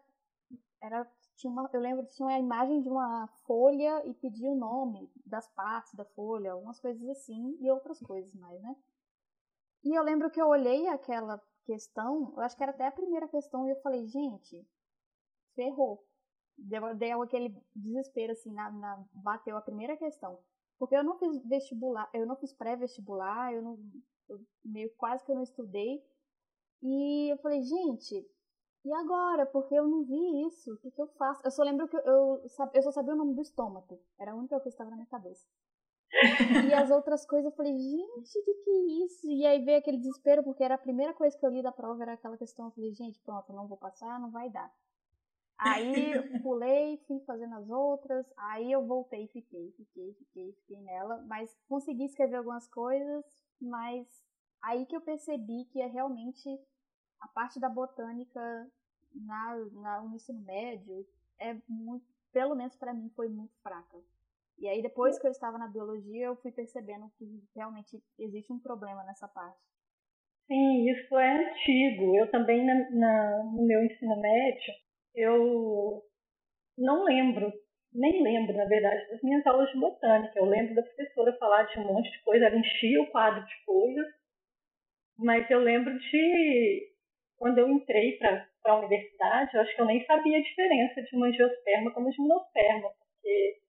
era 0.81 1.05
tinha 1.35 1.51
uma, 1.51 1.69
eu 1.73 1.79
lembro 1.79 2.05
tinha 2.05 2.29
a 2.29 2.39
imagem 2.39 2.81
de 2.81 2.89
uma 2.89 3.27
folha 3.45 4.05
e 4.05 4.13
pedia 4.13 4.51
o 4.51 4.55
nome 4.55 5.09
das 5.25 5.47
partes 5.49 5.93
da 5.93 6.05
folha, 6.05 6.51
algumas 6.51 6.79
coisas 6.79 7.07
assim 7.09 7.57
e 7.59 7.69
outras 7.69 7.99
coisas 7.99 8.33
mais, 8.35 8.61
né? 8.61 8.75
E 9.83 9.97
eu 9.97 10.03
lembro 10.03 10.29
que 10.29 10.41
eu 10.41 10.47
olhei 10.47 10.87
aquela 10.87 11.41
questão, 11.65 12.33
eu 12.35 12.41
acho 12.41 12.55
que 12.55 12.63
era 12.63 12.71
até 12.71 12.87
a 12.87 12.91
primeira 12.91 13.27
questão, 13.27 13.67
e 13.67 13.71
eu 13.71 13.81
falei, 13.81 14.05
gente, 14.07 14.65
ferrou. 15.55 16.03
Deu, 16.57 16.95
deu 16.95 17.21
aquele 17.21 17.55
desespero, 17.73 18.33
assim, 18.33 18.51
na, 18.51 18.69
na, 18.71 19.05
bateu 19.13 19.55
a 19.55 19.61
primeira 19.61 19.95
questão. 19.95 20.39
Porque 20.77 20.95
eu 20.95 21.03
não 21.03 21.17
fiz 21.17 21.41
vestibular, 21.45 22.09
eu 22.13 22.25
não 22.25 22.35
fiz 22.35 22.53
pré-vestibular, 22.53 23.53
eu 23.53 23.61
não. 23.61 23.77
Eu 24.27 24.39
meio 24.63 24.93
quase 24.95 25.23
que 25.25 25.31
eu 25.31 25.35
não 25.35 25.43
estudei. 25.43 26.03
E 26.81 27.31
eu 27.31 27.37
falei, 27.37 27.61
gente, 27.61 28.25
e 28.85 28.93
agora? 28.93 29.45
Porque 29.45 29.75
eu 29.75 29.87
não 29.87 30.03
vi 30.05 30.47
isso. 30.47 30.73
O 30.73 30.77
que, 30.77 30.91
que 30.91 31.01
eu 31.01 31.07
faço? 31.17 31.41
Eu 31.45 31.51
só 31.51 31.63
lembro 31.63 31.87
que 31.87 31.97
eu, 31.97 32.01
eu, 32.01 32.43
eu 32.73 32.81
só 32.81 32.91
sabia 32.91 33.13
o 33.13 33.17
nome 33.17 33.33
do 33.33 33.41
estômago. 33.41 34.01
Era 34.17 34.31
a 34.31 34.35
única 34.35 34.55
coisa 34.55 34.63
que 34.63 34.69
estava 34.69 34.89
na 34.89 34.95
minha 34.95 35.07
cabeça. 35.07 35.45
e 36.69 36.73
as 36.73 36.89
outras 36.89 37.25
coisas 37.25 37.51
eu 37.51 37.55
falei, 37.55 37.77
gente, 37.77 38.43
que 38.43 38.53
que 38.53 38.69
é 38.69 39.05
isso? 39.05 39.31
E 39.31 39.45
aí 39.45 39.63
veio 39.63 39.77
aquele 39.77 39.97
desespero, 39.97 40.43
porque 40.43 40.63
era 40.63 40.75
a 40.75 40.79
primeira 40.79 41.13
coisa 41.13 41.37
que 41.37 41.45
eu 41.45 41.51
li 41.51 41.61
da 41.61 41.71
prova, 41.71 42.01
era 42.01 42.13
aquela 42.13 42.37
questão, 42.37 42.65
eu 42.65 42.71
falei, 42.71 42.93
gente, 42.93 43.19
pronto, 43.19 43.53
não 43.53 43.67
vou 43.67 43.77
passar, 43.77 44.19
não 44.19 44.31
vai 44.31 44.49
dar. 44.49 44.71
Aí 45.57 45.83
pulei, 46.43 46.97
fui 47.05 47.19
fazendo 47.21 47.55
as 47.55 47.69
outras, 47.69 48.25
aí 48.37 48.71
eu 48.71 48.85
voltei, 48.85 49.27
fiquei, 49.27 49.71
fiquei, 49.73 50.13
fiquei, 50.13 50.53
fiquei 50.53 50.81
nela, 50.81 51.21
mas 51.27 51.55
consegui 51.67 52.05
escrever 52.05 52.37
algumas 52.37 52.67
coisas, 52.67 53.25
mas 53.61 54.07
aí 54.61 54.85
que 54.85 54.95
eu 54.95 55.01
percebi 55.01 55.65
que 55.65 55.81
é 55.81 55.85
realmente 55.85 56.49
a 57.19 57.27
parte 57.27 57.59
da 57.59 57.69
botânica 57.69 58.71
na, 59.13 59.55
na, 59.73 60.01
no 60.01 60.15
ensino 60.15 60.41
médio 60.41 61.05
é 61.37 61.57
muito, 61.67 62.05
pelo 62.31 62.55
menos 62.55 62.75
para 62.75 62.93
mim, 62.93 63.09
foi 63.15 63.27
muito 63.27 63.53
fraca. 63.61 63.97
E 64.59 64.67
aí 64.67 64.81
depois 64.81 65.17
que 65.19 65.25
eu 65.25 65.31
estava 65.31 65.57
na 65.57 65.67
biologia, 65.67 66.27
eu 66.27 66.35
fui 66.37 66.51
percebendo 66.51 67.09
que 67.17 67.25
realmente 67.55 68.01
existe 68.17 68.51
um 68.51 68.59
problema 68.59 69.03
nessa 69.05 69.27
parte. 69.27 69.59
Sim, 70.47 70.89
isso 70.89 71.17
é 71.17 71.51
antigo. 71.51 72.15
Eu 72.15 72.29
também, 72.31 72.65
na, 72.65 72.89
na, 72.91 73.43
no 73.43 73.65
meu 73.65 73.83
ensino 73.85 74.19
médio, 74.19 74.73
eu 75.15 76.03
não 76.77 77.03
lembro, 77.03 77.53
nem 77.93 78.21
lembro, 78.23 78.57
na 78.57 78.65
verdade, 78.65 79.09
das 79.11 79.21
minhas 79.21 79.45
aulas 79.45 79.71
de 79.71 79.79
botânica. 79.79 80.37
Eu 80.37 80.45
lembro 80.45 80.75
da 80.75 80.83
professora 80.83 81.37
falar 81.37 81.63
de 81.63 81.79
um 81.79 81.85
monte 81.85 82.11
de 82.11 82.23
coisa, 82.23 82.45
ela 82.45 82.57
enchia 82.57 83.01
o 83.01 83.11
quadro 83.11 83.45
de 83.45 83.65
coisas, 83.65 84.07
mas 85.17 85.49
eu 85.49 85.59
lembro 85.59 85.97
de 85.97 86.89
quando 87.37 87.59
eu 87.59 87.69
entrei 87.69 88.17
para 88.17 88.47
a 88.65 88.79
universidade, 88.79 89.53
eu 89.53 89.61
acho 89.61 89.75
que 89.75 89.81
eu 89.81 89.85
nem 89.85 90.05
sabia 90.05 90.37
a 90.37 90.41
diferença 90.41 91.01
de 91.01 91.15
uma 91.15 91.27
angiosperma 91.27 91.91
como 91.93 92.09
de 92.09 92.15
gimnosperma, 92.15 92.89
porque 92.97 93.59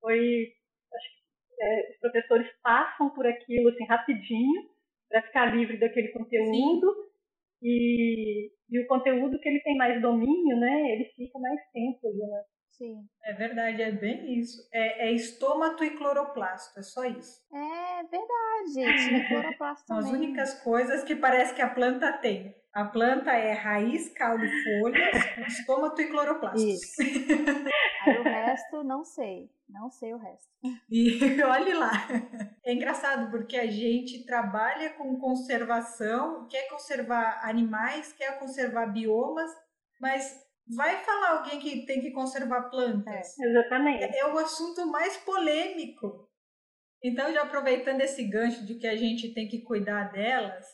foi. 0.00 0.52
Acho 0.92 1.08
que 1.56 1.62
é, 1.62 1.90
os 1.90 1.98
professores 1.98 2.48
passam 2.62 3.10
por 3.10 3.26
aquilo 3.26 3.68
assim 3.68 3.84
rapidinho 3.84 4.68
para 5.08 5.22
ficar 5.22 5.54
livre 5.54 5.78
daquele 5.78 6.08
conteúdo. 6.08 6.94
Sim. 6.94 7.10
E, 7.62 8.50
e 8.70 8.80
o 8.80 8.86
conteúdo 8.86 9.38
que 9.38 9.48
ele 9.48 9.60
tem 9.60 9.76
mais 9.76 10.00
domínio, 10.00 10.56
né, 10.58 10.92
ele 10.92 11.04
fica 11.16 11.38
mais 11.38 11.60
tempo 11.72 12.08
ali, 12.08 12.18
né? 12.18 12.42
Sim. 12.70 13.06
É 13.24 13.34
verdade, 13.34 13.82
é 13.82 13.92
bem 13.92 14.38
isso. 14.38 14.66
É, 14.72 15.08
é 15.08 15.12
estômato 15.12 15.84
e 15.84 15.90
cloroplasto, 15.90 16.80
é 16.80 16.82
só 16.82 17.04
isso. 17.04 17.42
É 17.52 18.02
verdade, 18.04 19.04
tinha 19.04 19.28
cloroplasto 19.28 19.84
São 19.86 19.98
as 19.98 20.10
únicas 20.10 20.62
coisas 20.62 21.04
que 21.04 21.14
parece 21.14 21.54
que 21.54 21.60
a 21.60 21.68
planta 21.68 22.10
tem. 22.14 22.54
A 22.72 22.84
planta 22.86 23.32
é 23.32 23.52
raiz, 23.52 24.08
caule, 24.14 24.48
folhas, 24.48 25.14
estômato 25.46 26.00
e 26.00 26.08
cloroplasto. 26.08 26.66
Isso. 26.66 27.02
Resto, 28.46 28.84
não 28.84 29.04
sei. 29.04 29.50
Não 29.68 29.90
sei 29.90 30.12
o 30.12 30.18
resto. 30.18 30.48
E 30.90 31.20
olhe 31.44 31.74
lá. 31.74 31.92
É 32.64 32.72
engraçado 32.72 33.30
porque 33.30 33.56
a 33.56 33.66
gente 33.66 34.24
trabalha 34.26 34.90
com 34.94 35.18
conservação, 35.18 36.46
quer 36.48 36.68
conservar 36.68 37.40
animais, 37.48 38.12
quer 38.12 38.38
conservar 38.38 38.86
biomas, 38.86 39.50
mas 40.00 40.44
vai 40.66 40.96
falar 41.04 41.38
alguém 41.38 41.60
que 41.60 41.86
tem 41.86 42.00
que 42.00 42.10
conservar 42.10 42.68
plantas. 42.70 43.38
É, 43.38 43.44
exatamente. 43.44 44.04
É, 44.04 44.18
é 44.20 44.26
o 44.26 44.38
assunto 44.38 44.86
mais 44.86 45.16
polêmico. 45.18 46.28
Então, 47.02 47.32
já 47.32 47.42
aproveitando 47.42 48.00
esse 48.02 48.24
gancho 48.24 48.66
de 48.66 48.74
que 48.74 48.86
a 48.86 48.96
gente 48.96 49.32
tem 49.32 49.48
que 49.48 49.62
cuidar 49.62 50.12
delas, 50.12 50.66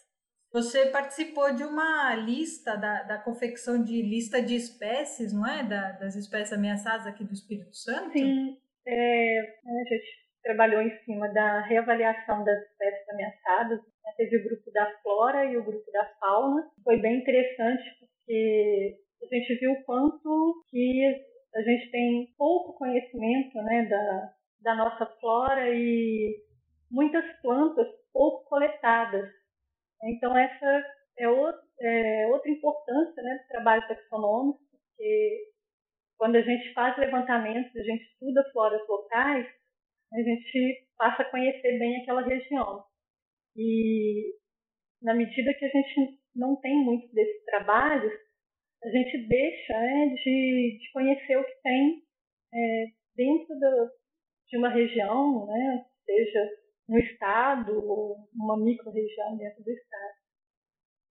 você 0.52 0.87
participou 0.87 1.54
de 1.54 1.64
uma 1.64 2.14
lista 2.14 2.76
da, 2.76 3.02
da 3.02 3.18
confecção 3.18 3.82
de 3.82 4.00
lista 4.02 4.40
de 4.40 4.54
espécies, 4.54 5.32
não 5.32 5.46
é? 5.46 5.62
Da, 5.62 5.92
das 5.92 6.16
espécies 6.16 6.52
ameaçadas 6.52 7.06
aqui 7.06 7.24
do 7.24 7.32
Espírito 7.32 7.74
Santo? 7.76 8.12
Sim. 8.12 8.56
É, 8.87 9.40
a 9.40 9.94
gente 9.94 10.26
trabalhou 10.42 10.80
em 10.80 10.96
cima 11.04 11.28
da 11.28 11.61
reavaliação 11.62 12.44
das 12.44 12.62
espécies 12.70 13.09
ameaçadas. 13.09 13.80
Né? 13.80 14.12
Teve 14.16 14.37
o 14.38 14.44
grupo 14.44 14.70
da 14.72 14.87
flora 15.02 15.44
e 15.44 15.56
o 15.56 15.64
grupo 15.64 15.90
da 15.90 16.04
fauna. 16.20 16.70
Foi 16.85 16.96
bem 16.98 17.18
interessante 17.18 17.82
porque 17.98 18.98
a 19.22 19.26
gente 19.26 19.59
viu 19.59 19.72
o 19.72 19.85
quanto 19.85 20.64
que 20.70 21.26
a 21.54 21.62
gente 21.62 21.90
tem 21.90 22.35
pouco 22.38 22.78
conhecimento 22.78 23.56
né, 23.62 23.87
da, 23.87 24.32
da 24.61 24.74
nossa 24.76 25.06
flora 25.20 25.68
e 25.70 26.37
muitas 26.90 27.24
plantas 27.42 27.88
pouco 28.12 28.48
coletadas. 28.48 29.28
Então, 30.04 30.37
essa 30.37 30.85
é, 31.18 31.28
outra, 31.28 31.62
é 31.80 32.26
outra 32.28 32.50
importância 32.50 33.22
né, 33.22 33.38
do 33.42 33.48
trabalho 33.48 33.88
taxonômico, 33.88 34.61
porque 34.70 35.46
quando 36.18 36.37
a 36.37 36.42
gente 36.42 36.72
faz 36.72 36.96
levantamentos, 36.98 37.74
a 37.76 37.82
gente 37.82 38.04
estuda 38.04 38.48
floras 38.52 38.87
locais, 38.88 39.46
a 40.12 40.22
gente 40.22 40.87
passa 40.96 41.22
a 41.22 41.30
conhecer 41.30 41.78
bem 41.78 42.00
aquela 42.00 42.22
região. 42.22 42.85
E 43.56 44.35
na 45.02 45.14
medida 45.14 45.54
que 45.54 45.64
a 45.64 45.68
gente 45.68 46.20
não 46.35 46.56
tem 46.61 46.76
muito 46.85 47.12
desses 47.12 47.44
trabalhos, 47.44 48.12
a 48.85 48.88
gente 48.88 49.26
deixa 49.26 49.72
né, 49.72 50.14
de, 50.22 50.78
de, 50.80 50.92
conhecer 50.92 51.37
o 51.37 51.44
que 51.44 51.62
tem 51.62 52.02
é, 52.54 52.87
dentro 53.16 53.59
do, 53.59 53.90
de 54.48 54.56
uma 54.59 54.68
região, 54.68 55.46
né, 55.46 55.85
seja 56.04 56.50
no 56.88 56.99
estado 56.99 57.72
ou 57.85 58.16
uma 58.35 58.57
micro-região 58.57 59.37
dentro 59.37 59.62
do 59.62 59.70
estado. 59.70 60.14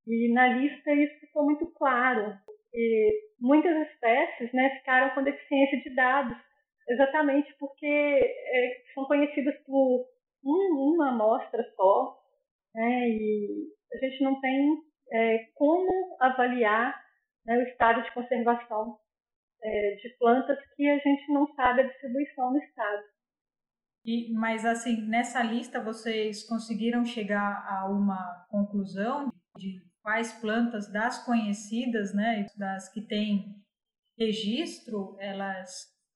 E 0.07 0.31
na 0.33 0.47
lista 0.47 0.91
isso 0.93 1.19
ficou 1.19 1.45
muito 1.45 1.65
claro, 1.73 2.37
porque 2.45 3.31
muitas 3.39 3.75
espécies 3.89 4.53
né, 4.53 4.69
ficaram 4.77 5.13
com 5.15 5.23
deficiência 5.23 5.79
de 5.81 5.95
dados, 5.95 6.37
exatamente 6.87 7.53
porque 7.59 7.85
é, 7.87 8.83
são 8.93 9.05
conhecidas 9.05 9.55
por 9.65 10.05
um, 10.43 10.93
uma 10.93 11.09
amostra 11.09 11.63
só, 11.75 12.17
né, 12.75 13.09
e 13.09 13.67
a 13.93 13.97
gente 13.97 14.23
não 14.23 14.39
tem 14.39 14.77
é, 15.11 15.37
como 15.55 16.17
avaliar 16.19 16.95
né, 17.45 17.57
o 17.57 17.63
estado 17.63 18.03
de 18.03 18.13
conservação 18.13 18.97
é, 19.63 19.95
de 19.95 20.09
plantas 20.19 20.59
que 20.75 20.87
a 20.87 20.97
gente 20.99 21.31
não 21.33 21.47
sabe 21.55 21.81
a 21.81 21.87
distribuição 21.87 22.51
no 22.51 22.59
estado. 22.59 23.03
E, 24.05 24.31
mas 24.33 24.63
assim, 24.63 25.01
nessa 25.07 25.41
lista 25.41 25.81
vocês 25.81 26.47
conseguiram 26.47 27.03
chegar 27.03 27.65
a 27.67 27.89
uma 27.89 28.45
conclusão 28.49 29.33
de 29.57 29.81
quais 30.03 30.31
plantas 30.33 30.91
das 30.91 31.25
conhecidas, 31.25 32.13
né, 32.13 32.45
das 32.55 32.87
que 32.93 33.01
têm 33.01 33.55
registro, 34.17 35.17
elas 35.19 35.71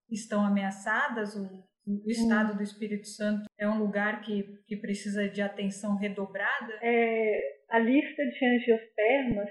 estão 0.08 0.46
ameaçadas? 0.46 1.36
O, 1.36 1.68
o 1.88 2.10
estado 2.12 2.56
do 2.56 2.62
Espírito 2.62 3.08
Santo 3.08 3.46
é 3.58 3.68
um 3.68 3.80
lugar 3.80 4.22
que, 4.22 4.44
que 4.68 4.78
precisa 4.78 5.28
de 5.28 5.42
atenção 5.42 5.96
redobrada? 5.96 6.74
É, 6.84 7.42
a 7.72 7.80
lista 7.80 8.24
de 8.24 8.46
angiospermas, 8.46 9.50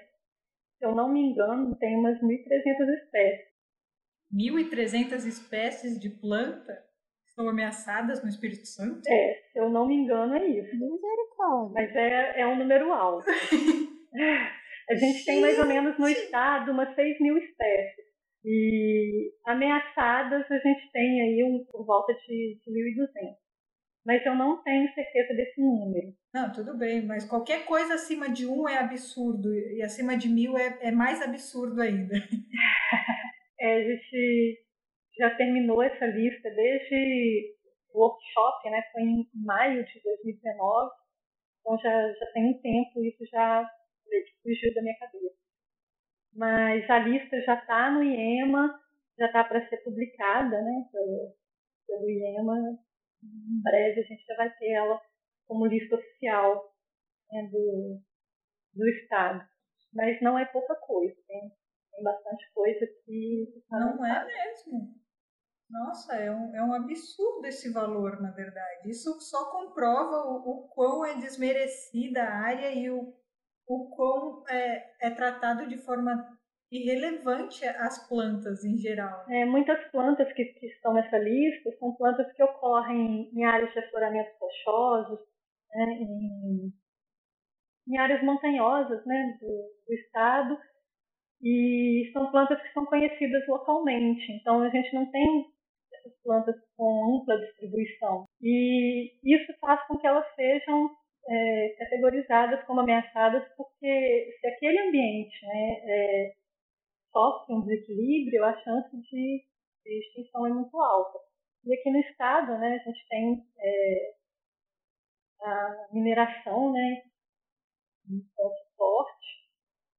se 0.78 0.86
eu 0.86 0.94
não 0.94 1.12
me 1.12 1.20
engano, 1.20 1.76
tem 1.76 1.96
umas 1.96 2.16
1.300 2.20 3.02
espécies. 3.02 3.48
1.300 4.32 5.26
espécies 5.26 5.98
de 5.98 6.10
planta 6.10 6.87
estão 7.38 7.48
ameaçadas 7.48 8.22
no 8.22 8.28
Espírito 8.28 8.66
Santo? 8.66 9.08
É, 9.08 9.34
se 9.52 9.58
eu 9.58 9.70
não 9.70 9.86
me 9.86 9.94
engano, 9.94 10.34
é 10.34 10.44
isso. 10.44 10.76
Misericórdia. 10.76 11.72
Mas 11.72 11.94
é, 11.94 12.40
é 12.40 12.46
um 12.46 12.58
número 12.58 12.92
alto. 12.92 13.24
a 14.90 14.94
gente 14.94 15.12
Gente. 15.18 15.24
tem 15.24 15.40
mais 15.40 15.58
ou 15.58 15.66
menos 15.66 15.96
no 15.96 16.08
estado 16.08 16.72
umas 16.72 16.92
6 16.96 17.20
mil 17.20 17.38
espécies. 17.38 18.08
E 18.44 19.32
ameaçadas 19.46 20.50
a 20.50 20.58
gente 20.58 20.90
tem 20.92 21.22
aí 21.22 21.44
um, 21.44 21.64
por 21.70 21.86
volta 21.86 22.12
de, 22.12 22.58
de 22.64 22.70
1.200. 22.70 23.08
Mas 24.04 24.24
eu 24.24 24.34
não 24.34 24.62
tenho 24.62 24.92
certeza 24.94 25.34
desse 25.34 25.60
número. 25.60 26.14
Não, 26.32 26.50
tudo 26.50 26.76
bem, 26.76 27.04
mas 27.04 27.24
qualquer 27.24 27.66
coisa 27.66 27.94
acima 27.94 28.28
de 28.30 28.46
um 28.46 28.68
é 28.68 28.78
absurdo 28.78 29.52
e 29.54 29.82
acima 29.82 30.16
de 30.16 30.28
mil 30.28 30.56
é, 30.56 30.78
é 30.80 30.90
mais 30.90 31.20
absurdo 31.20 31.80
ainda. 31.82 32.14
é, 33.60 33.74
a 33.74 33.82
gente 33.82 34.67
já 35.18 35.34
terminou 35.36 35.82
essa 35.82 36.06
lista 36.06 36.50
desde 36.50 37.56
o 37.92 38.00
workshop, 38.00 38.70
né? 38.70 38.82
Foi 38.92 39.02
em 39.02 39.28
maio 39.34 39.84
de 39.84 40.00
2019, 40.02 40.90
então 41.60 41.78
já, 41.78 42.12
já 42.12 42.26
tem 42.32 42.46
um 42.46 42.60
tempo, 42.60 43.04
isso 43.04 43.24
já 43.30 43.68
fugiu 44.42 44.74
da 44.74 44.82
minha 44.82 44.98
cabeça. 44.98 45.36
Mas 46.34 46.88
a 46.88 46.98
lista 47.00 47.40
já 47.42 47.54
está 47.54 47.90
no 47.90 48.02
IEMA, 48.02 48.80
já 49.18 49.26
está 49.26 49.44
para 49.44 49.68
ser 49.68 49.78
publicada, 49.78 50.62
né? 50.62 50.84
Pelo, 50.92 51.34
pelo 51.86 52.10
IEMA. 52.10 52.78
Em 53.22 53.62
breve 53.62 54.00
a 54.00 54.04
gente 54.04 54.24
já 54.24 54.36
vai 54.36 54.54
ter 54.56 54.70
ela 54.70 55.00
como 55.46 55.66
lista 55.66 55.96
oficial 55.96 56.72
né, 57.32 57.48
do, 57.50 58.00
do 58.74 58.88
Estado. 58.88 59.44
Mas 59.92 60.20
não 60.20 60.38
é 60.38 60.44
pouca 60.46 60.74
coisa, 60.76 61.16
tem, 61.26 61.50
tem 61.92 62.04
bastante 62.04 62.52
coisa 62.52 62.86
que. 63.04 63.62
Não 63.70 64.06
é 64.06 64.24
mesmo. 64.24 64.97
Nossa, 65.70 66.14
é 66.16 66.30
um, 66.30 66.54
é 66.56 66.64
um 66.64 66.72
absurdo 66.72 67.46
esse 67.46 67.70
valor, 67.72 68.20
na 68.22 68.30
verdade. 68.30 68.88
Isso 68.88 69.20
só 69.20 69.50
comprova 69.50 70.16
o, 70.26 70.50
o 70.50 70.68
quão 70.68 71.04
é 71.04 71.14
desmerecida 71.16 72.22
a 72.22 72.38
área 72.38 72.72
e 72.72 72.90
o, 72.90 73.14
o 73.66 73.90
quão 73.90 74.44
é, 74.48 75.06
é 75.06 75.10
tratado 75.10 75.68
de 75.68 75.76
forma 75.76 76.38
irrelevante 76.70 77.66
as 77.66 78.08
plantas 78.08 78.64
em 78.64 78.76
geral. 78.78 79.24
É, 79.28 79.44
muitas 79.44 79.82
plantas 79.90 80.30
que, 80.32 80.44
que, 80.44 80.66
estão 80.66 80.94
nessa 80.94 81.18
lista 81.18 81.70
são 81.78 81.94
plantas 81.94 82.30
que 82.32 82.42
ocorrem 82.42 83.30
em 83.34 83.44
áreas 83.44 83.72
de 83.72 83.78
afloramento 83.78 84.30
rochosos, 84.40 85.20
né, 85.74 85.84
em, 85.84 86.72
em, 87.88 87.98
áreas 87.98 88.22
montanhosas 88.22 89.04
né, 89.06 89.38
do, 89.40 89.46
do 89.46 89.94
estado, 89.94 90.58
e 91.42 92.10
são 92.12 92.30
plantas 92.30 92.60
que 92.60 92.72
são 92.72 92.84
conhecidas 92.86 93.46
localmente. 93.46 94.32
Então 94.32 94.62
a 94.62 94.68
gente 94.68 94.94
não 94.94 95.10
tem 95.10 95.46
essas 95.98 96.22
plantas 96.22 96.56
com 96.76 97.16
ampla 97.16 97.38
distribuição. 97.38 98.24
E 98.40 99.12
isso 99.24 99.52
faz 99.60 99.86
com 99.86 99.96
que 99.98 100.06
elas 100.06 100.26
sejam 100.34 100.90
é, 101.28 101.68
categorizadas 101.78 102.64
como 102.64 102.80
ameaçadas, 102.80 103.46
porque 103.56 104.36
se 104.40 104.46
aquele 104.46 104.80
ambiente 104.80 105.44
né, 105.46 105.80
é, 105.84 106.32
sofre 107.12 107.54
um 107.54 107.60
desequilíbrio, 107.62 108.44
a 108.44 108.56
chance 108.62 108.96
de, 108.96 109.44
de, 109.84 109.98
extinção 109.98 110.46
é 110.46 110.50
muito 110.50 110.78
alta. 110.80 111.18
E 111.64 111.74
aqui 111.74 111.90
no 111.90 111.98
estado, 111.98 112.58
né, 112.58 112.76
a 112.80 112.90
gente 112.90 113.08
tem 113.08 113.44
é, 113.58 114.14
a 115.42 115.88
mineração, 115.92 116.72
né, 116.72 117.02
ponto 118.34 118.56
forte, 118.76 119.26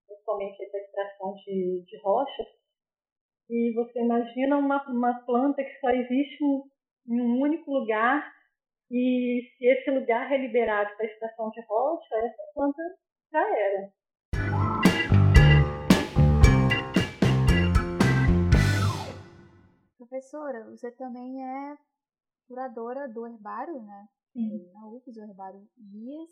principalmente 0.07 0.63
a 0.63 0.77
extração 0.79 1.35
de, 1.35 1.83
de 1.85 1.97
rochas, 2.01 2.47
e 3.49 3.73
você 3.73 3.99
imagina 3.99 4.57
uma, 4.57 4.83
uma 4.87 5.25
planta 5.25 5.63
que 5.63 5.79
só 5.79 5.89
existe 5.89 6.43
em 7.07 7.19
um 7.19 7.41
único 7.41 7.71
lugar 7.71 8.31
e 8.91 9.41
se 9.57 9.65
esse 9.65 9.89
lugar 9.89 10.31
é 10.31 10.37
liberado 10.37 10.95
para 10.95 11.05
extração 11.05 11.49
de 11.49 11.61
rocha, 11.61 12.15
essa 12.15 12.43
planta 12.53 12.81
já 13.31 13.57
era. 13.57 13.93
Professora, 19.97 20.63
você 20.65 20.91
também 20.91 21.43
é 21.43 21.77
curadora 22.47 23.07
do 23.07 23.27
herbário, 23.27 23.81
né? 23.81 24.07
Sim. 24.33 24.71
Na 24.73 24.87
UFES, 24.87 25.17
o 25.17 25.21
herbário 25.21 25.67
Guias. 25.77 26.29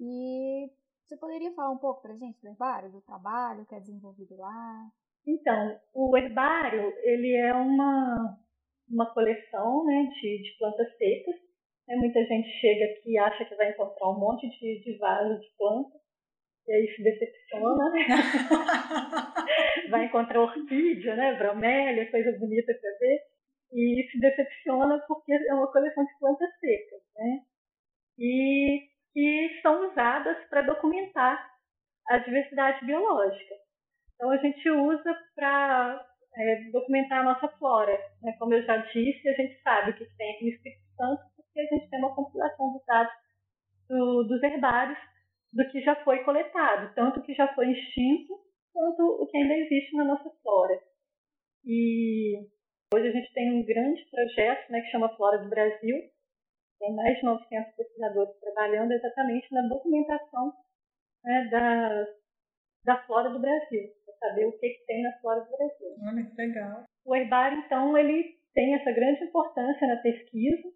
E 0.00 0.70
você 1.04 1.16
poderia 1.16 1.52
falar 1.52 1.70
um 1.70 1.78
pouco 1.78 2.02
para 2.02 2.16
gente 2.16 2.40
do 2.40 2.48
herbário, 2.48 2.90
do 2.90 3.00
trabalho 3.00 3.66
que 3.66 3.74
é 3.74 3.80
desenvolvido 3.80 4.36
lá? 4.36 4.90
Então, 5.26 5.80
o 5.94 6.16
herbário, 6.16 6.92
ele 7.02 7.34
é 7.36 7.54
uma, 7.54 8.38
uma 8.90 9.12
coleção 9.12 9.84
né, 9.84 10.08
de, 10.20 10.42
de 10.42 10.58
plantas 10.58 10.96
secas. 10.96 11.36
Né? 11.88 11.96
Muita 11.96 12.24
gente 12.24 12.48
chega 12.60 12.84
aqui 12.86 13.12
e 13.12 13.18
acha 13.18 13.44
que 13.44 13.54
vai 13.54 13.70
encontrar 13.70 14.10
um 14.10 14.18
monte 14.18 14.48
de, 14.48 14.80
de 14.80 14.98
vasos 14.98 15.40
de 15.40 15.56
plantas, 15.56 16.02
e 16.66 16.72
aí 16.72 16.94
se 16.94 17.02
decepciona, 17.02 17.90
né? 17.90 18.06
vai 19.90 20.04
encontrar 20.04 20.42
orquídea, 20.42 21.16
né, 21.16 21.34
bromélia, 21.34 22.08
coisa 22.10 22.38
bonita 22.38 22.72
para 22.80 22.98
ver, 23.00 23.20
e 23.72 24.08
se 24.10 24.20
decepciona 24.20 25.02
porque 25.08 25.32
é 25.32 25.54
uma 25.54 25.72
coleção 25.72 26.04
de 26.04 26.18
plantas 26.20 26.50
secas, 26.60 27.02
né? 27.16 27.40
E 28.18 28.88
que 29.12 29.60
são 29.60 29.90
usadas 29.90 30.36
para 30.48 30.62
documentar 30.62 31.50
a 32.08 32.18
diversidade 32.18 32.84
biológica. 32.84 33.54
Então 34.22 34.30
a 34.30 34.36
gente 34.36 34.70
usa 34.70 35.18
para 35.34 36.06
é, 36.36 36.70
documentar 36.70 37.22
a 37.22 37.24
nossa 37.24 37.48
flora. 37.58 37.92
Né? 38.22 38.32
Como 38.38 38.54
eu 38.54 38.62
já 38.62 38.76
disse, 38.76 39.28
a 39.28 39.32
gente 39.32 39.60
sabe 39.62 39.94
que 39.94 40.06
tem 40.16 40.30
aqui 40.30 40.44
no 40.44 40.50
Espírito 40.50 40.86
Santo 40.96 41.22
porque 41.34 41.58
a 41.58 41.64
gente 41.64 41.90
tem 41.90 41.98
uma 41.98 42.14
compilação 42.14 42.72
dos 42.72 42.86
dados 42.86 43.12
do, 43.88 44.22
dos 44.22 44.40
herbários 44.44 44.96
do 45.52 45.68
que 45.72 45.80
já 45.80 45.96
foi 46.04 46.22
coletado, 46.22 46.94
tanto 46.94 47.18
o 47.18 47.22
que 47.24 47.34
já 47.34 47.52
foi 47.52 47.72
extinto 47.72 48.32
quanto 48.72 49.02
o 49.02 49.26
que 49.26 49.36
ainda 49.36 49.54
existe 49.54 49.96
na 49.96 50.04
nossa 50.04 50.30
flora. 50.40 50.80
E 51.64 52.46
hoje 52.94 53.08
a 53.08 53.10
gente 53.10 53.32
tem 53.34 53.52
um 53.52 53.66
grande 53.66 54.08
projeto 54.08 54.70
né, 54.70 54.82
que 54.82 54.90
chama 54.92 55.16
Flora 55.16 55.38
do 55.38 55.50
Brasil, 55.50 55.96
tem 56.78 56.94
mais 56.94 57.18
de 57.18 57.24
900 57.24 57.74
pesquisadores 57.74 58.38
trabalhando 58.38 58.92
exatamente 58.92 59.52
na 59.52 59.62
documentação 59.62 60.52
né, 61.24 61.48
da, 61.50 62.06
da 62.84 63.02
flora 63.04 63.28
do 63.28 63.40
Brasil 63.40 64.01
saber 64.22 64.46
o 64.46 64.52
que, 64.52 64.68
que 64.68 64.86
tem 64.86 65.02
na 65.02 65.12
flora 65.20 65.40
do 65.40 65.50
Brasil. 65.50 65.88
Olha 66.06 66.24
que 66.24 66.36
legal. 66.36 66.84
O 67.04 67.16
herbário, 67.16 67.58
então, 67.58 67.98
ele 67.98 68.38
tem 68.54 68.74
essa 68.74 68.92
grande 68.92 69.24
importância 69.24 69.86
na 69.88 69.96
pesquisa. 69.96 70.68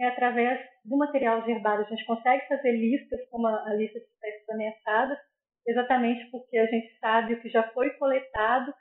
É, 0.00 0.06
através 0.06 0.58
do 0.84 0.96
material 0.96 1.42
de 1.42 1.50
herbário, 1.50 1.84
a 1.84 1.88
gente 1.88 2.06
consegue 2.06 2.46
fazer 2.48 2.72
listas, 2.72 3.20
como 3.28 3.46
a, 3.46 3.74
lista 3.74 3.98
de 3.98 4.06
espécies 4.06 4.48
ameaçadas, 4.48 5.18
exatamente 5.66 6.30
porque 6.30 6.56
a 6.56 6.66
gente 6.66 6.98
sabe 6.98 7.34
o 7.34 7.42
que 7.42 7.50
já 7.50 7.62
foi 7.72 7.90
coletado 7.98 8.72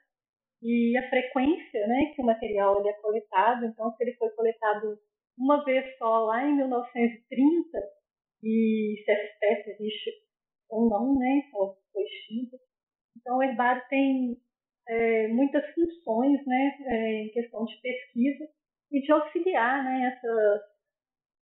e 0.61 0.97
a 0.97 1.09
frequência 1.09 1.85
né, 1.87 2.13
que 2.15 2.21
o 2.21 2.25
material 2.25 2.79
ele 2.79 2.89
é 2.89 2.93
coletado. 2.93 3.65
Então, 3.65 3.91
se 3.91 4.03
ele 4.03 4.15
foi 4.15 4.29
coletado 4.29 4.97
uma 5.37 5.63
vez 5.65 5.97
só 5.97 6.25
lá 6.25 6.43
em 6.45 6.55
1930, 6.55 7.77
e 8.43 8.95
se 9.03 9.11
essa 9.11 9.23
espécie 9.23 9.71
existe 9.71 10.11
ou 10.69 10.89
não, 10.89 11.13
né, 11.17 11.43
ou 11.53 11.75
foi 11.91 12.03
extinta, 12.03 12.57
então, 13.17 13.37
o 13.37 13.43
herbário 13.43 13.83
tem 13.89 14.37
é, 14.87 15.27
muitas 15.27 15.63
funções 15.73 16.45
né, 16.45 16.77
é, 16.85 17.13
em 17.23 17.29
questão 17.29 17.65
de 17.65 17.79
pesquisa 17.81 18.49
e 18.91 19.01
de 19.01 19.11
auxiliar 19.11 19.83
né, 19.83 20.13
essas, 20.13 20.61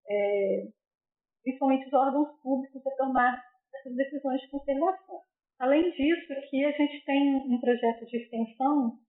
é, 0.10 0.68
principalmente 1.44 1.88
os 1.88 1.94
órgãos 1.94 2.42
públicos 2.42 2.86
a 2.86 2.96
tomar 2.96 3.44
essas 3.74 3.96
decisões 3.96 4.42
de 4.42 4.50
conservação. 4.50 5.22
Além 5.60 5.92
disso, 5.92 6.34
aqui 6.34 6.64
a 6.64 6.72
gente 6.72 7.04
tem 7.06 7.36
um 7.36 7.60
projeto 7.60 8.06
de 8.06 8.18
extensão 8.18 9.00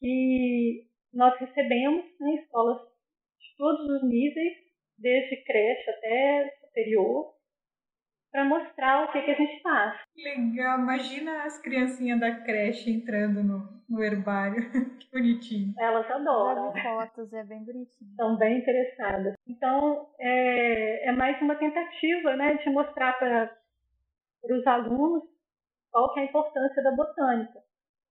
que 0.00 0.86
nós 1.12 1.38
recebemos 1.38 2.04
né, 2.20 2.34
escolas 2.34 2.78
de 2.78 3.56
todos 3.56 3.88
os 3.88 4.08
níveis, 4.08 4.54
desde 4.98 5.42
creche 5.44 5.90
até 5.90 6.50
superior, 6.60 7.35
para 8.30 8.44
mostrar 8.44 9.04
o 9.04 9.12
que, 9.12 9.22
que 9.22 9.30
a 9.30 9.34
gente 9.34 9.62
faz. 9.62 9.98
Legal, 10.16 10.80
imagina 10.80 11.44
as 11.44 11.58
criancinhas 11.60 12.20
da 12.20 12.40
creche 12.42 12.90
entrando 12.90 13.42
no, 13.42 13.68
no 13.88 14.02
herbário, 14.02 14.70
que 14.98 15.10
bonitinho. 15.10 15.74
Elas 15.78 16.10
adoram. 16.10 16.72
Vi 16.72 16.82
fotos, 16.82 17.32
é 17.32 17.44
bem 17.44 17.64
bonitinho. 17.64 18.10
Estão 18.10 18.36
bem 18.36 18.58
interessadas. 18.58 19.34
Então, 19.48 20.08
é, 20.18 21.08
é 21.08 21.12
mais 21.12 21.40
uma 21.40 21.56
tentativa 21.56 22.36
né, 22.36 22.54
de 22.54 22.70
mostrar 22.70 23.18
para 23.18 23.50
os 24.44 24.66
alunos 24.66 25.22
qual 25.90 26.12
que 26.12 26.20
é 26.20 26.22
a 26.24 26.26
importância 26.26 26.82
da 26.82 26.92
botânica. 26.92 27.60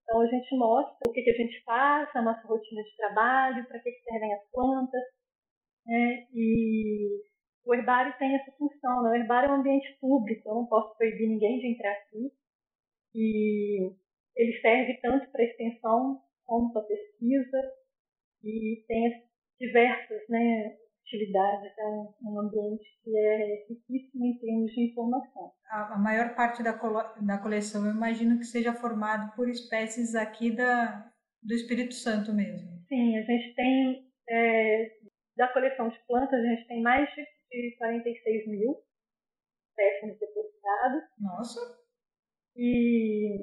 Então, 0.04 0.22
a 0.22 0.28
gente 0.28 0.56
mostra 0.58 1.10
o 1.10 1.12
que, 1.12 1.22
que 1.22 1.32
a 1.32 1.36
gente 1.36 1.64
faz, 1.64 2.10
a 2.16 2.22
nossa 2.22 2.48
rotina 2.48 2.82
de 2.84 2.96
trabalho, 2.96 3.66
para 3.68 3.80
que, 3.80 3.92
que 3.92 4.04
servem 4.04 4.34
as 4.34 4.52
plantas, 4.52 5.02
né, 5.86 6.28
e 6.34 7.22
o 7.66 7.74
herbário 7.74 8.14
tem 8.18 8.36
essa 8.36 8.52
função. 8.52 9.04
Né? 9.04 9.10
O 9.10 9.16
herbário 9.16 9.50
é 9.50 9.52
um 9.52 9.60
ambiente 9.60 9.98
público, 10.00 10.48
eu 10.48 10.56
não 10.56 10.66
posso 10.68 10.96
proibir 10.98 11.28
ninguém 11.28 11.60
de 11.60 11.68
entrar 11.68 11.92
aqui. 11.92 12.32
E 13.16 13.92
ele 14.36 14.62
serve 14.62 15.00
tanto 15.02 15.32
para 15.32 15.44
extensão 15.44 16.22
como 16.46 16.72
para 16.72 16.84
pesquisa 16.84 17.58
e 18.44 18.84
tem 18.88 19.24
diversas 19.60 20.22
né, 20.30 20.76
atividades. 21.02 21.72
É 21.78 21.88
um, 22.24 22.40
ambiente 22.40 22.86
que 23.04 23.18
é 23.18 23.66
riquíssimo 23.70 24.26
em 24.26 24.38
termos 24.38 24.72
de 24.72 24.92
informação. 24.92 25.52
A, 25.70 25.98
maior 25.98 26.36
parte 26.36 26.62
da, 26.62 26.74
da 26.74 27.38
coleção 27.38 27.86
eu 27.86 27.94
imagino 27.94 28.38
que 28.38 28.46
seja 28.46 28.74
formado 28.74 29.36
por 29.36 29.50
espécies 29.50 30.14
aqui 30.14 30.52
da, 30.52 31.12
do 31.42 31.54
Espírito 31.54 31.94
Santo 31.94 32.34
mesmo. 32.34 32.70
Sim, 32.88 33.18
a 33.18 33.22
gente 33.22 33.56
tem, 33.56 34.12
é, 34.30 34.92
da 35.38 35.48
coleção 35.48 35.90
de 35.90 35.98
plantas, 36.08 36.40
a 36.40 36.48
gente 36.48 36.68
tem 36.68 36.82
mais 36.82 37.10
de 37.16 37.35
de 37.62 37.76
46 37.78 38.48
mil 38.48 38.84
espécimes 39.70 40.20
depositados. 40.20 41.04
Nossa! 41.20 41.60
E 42.56 43.38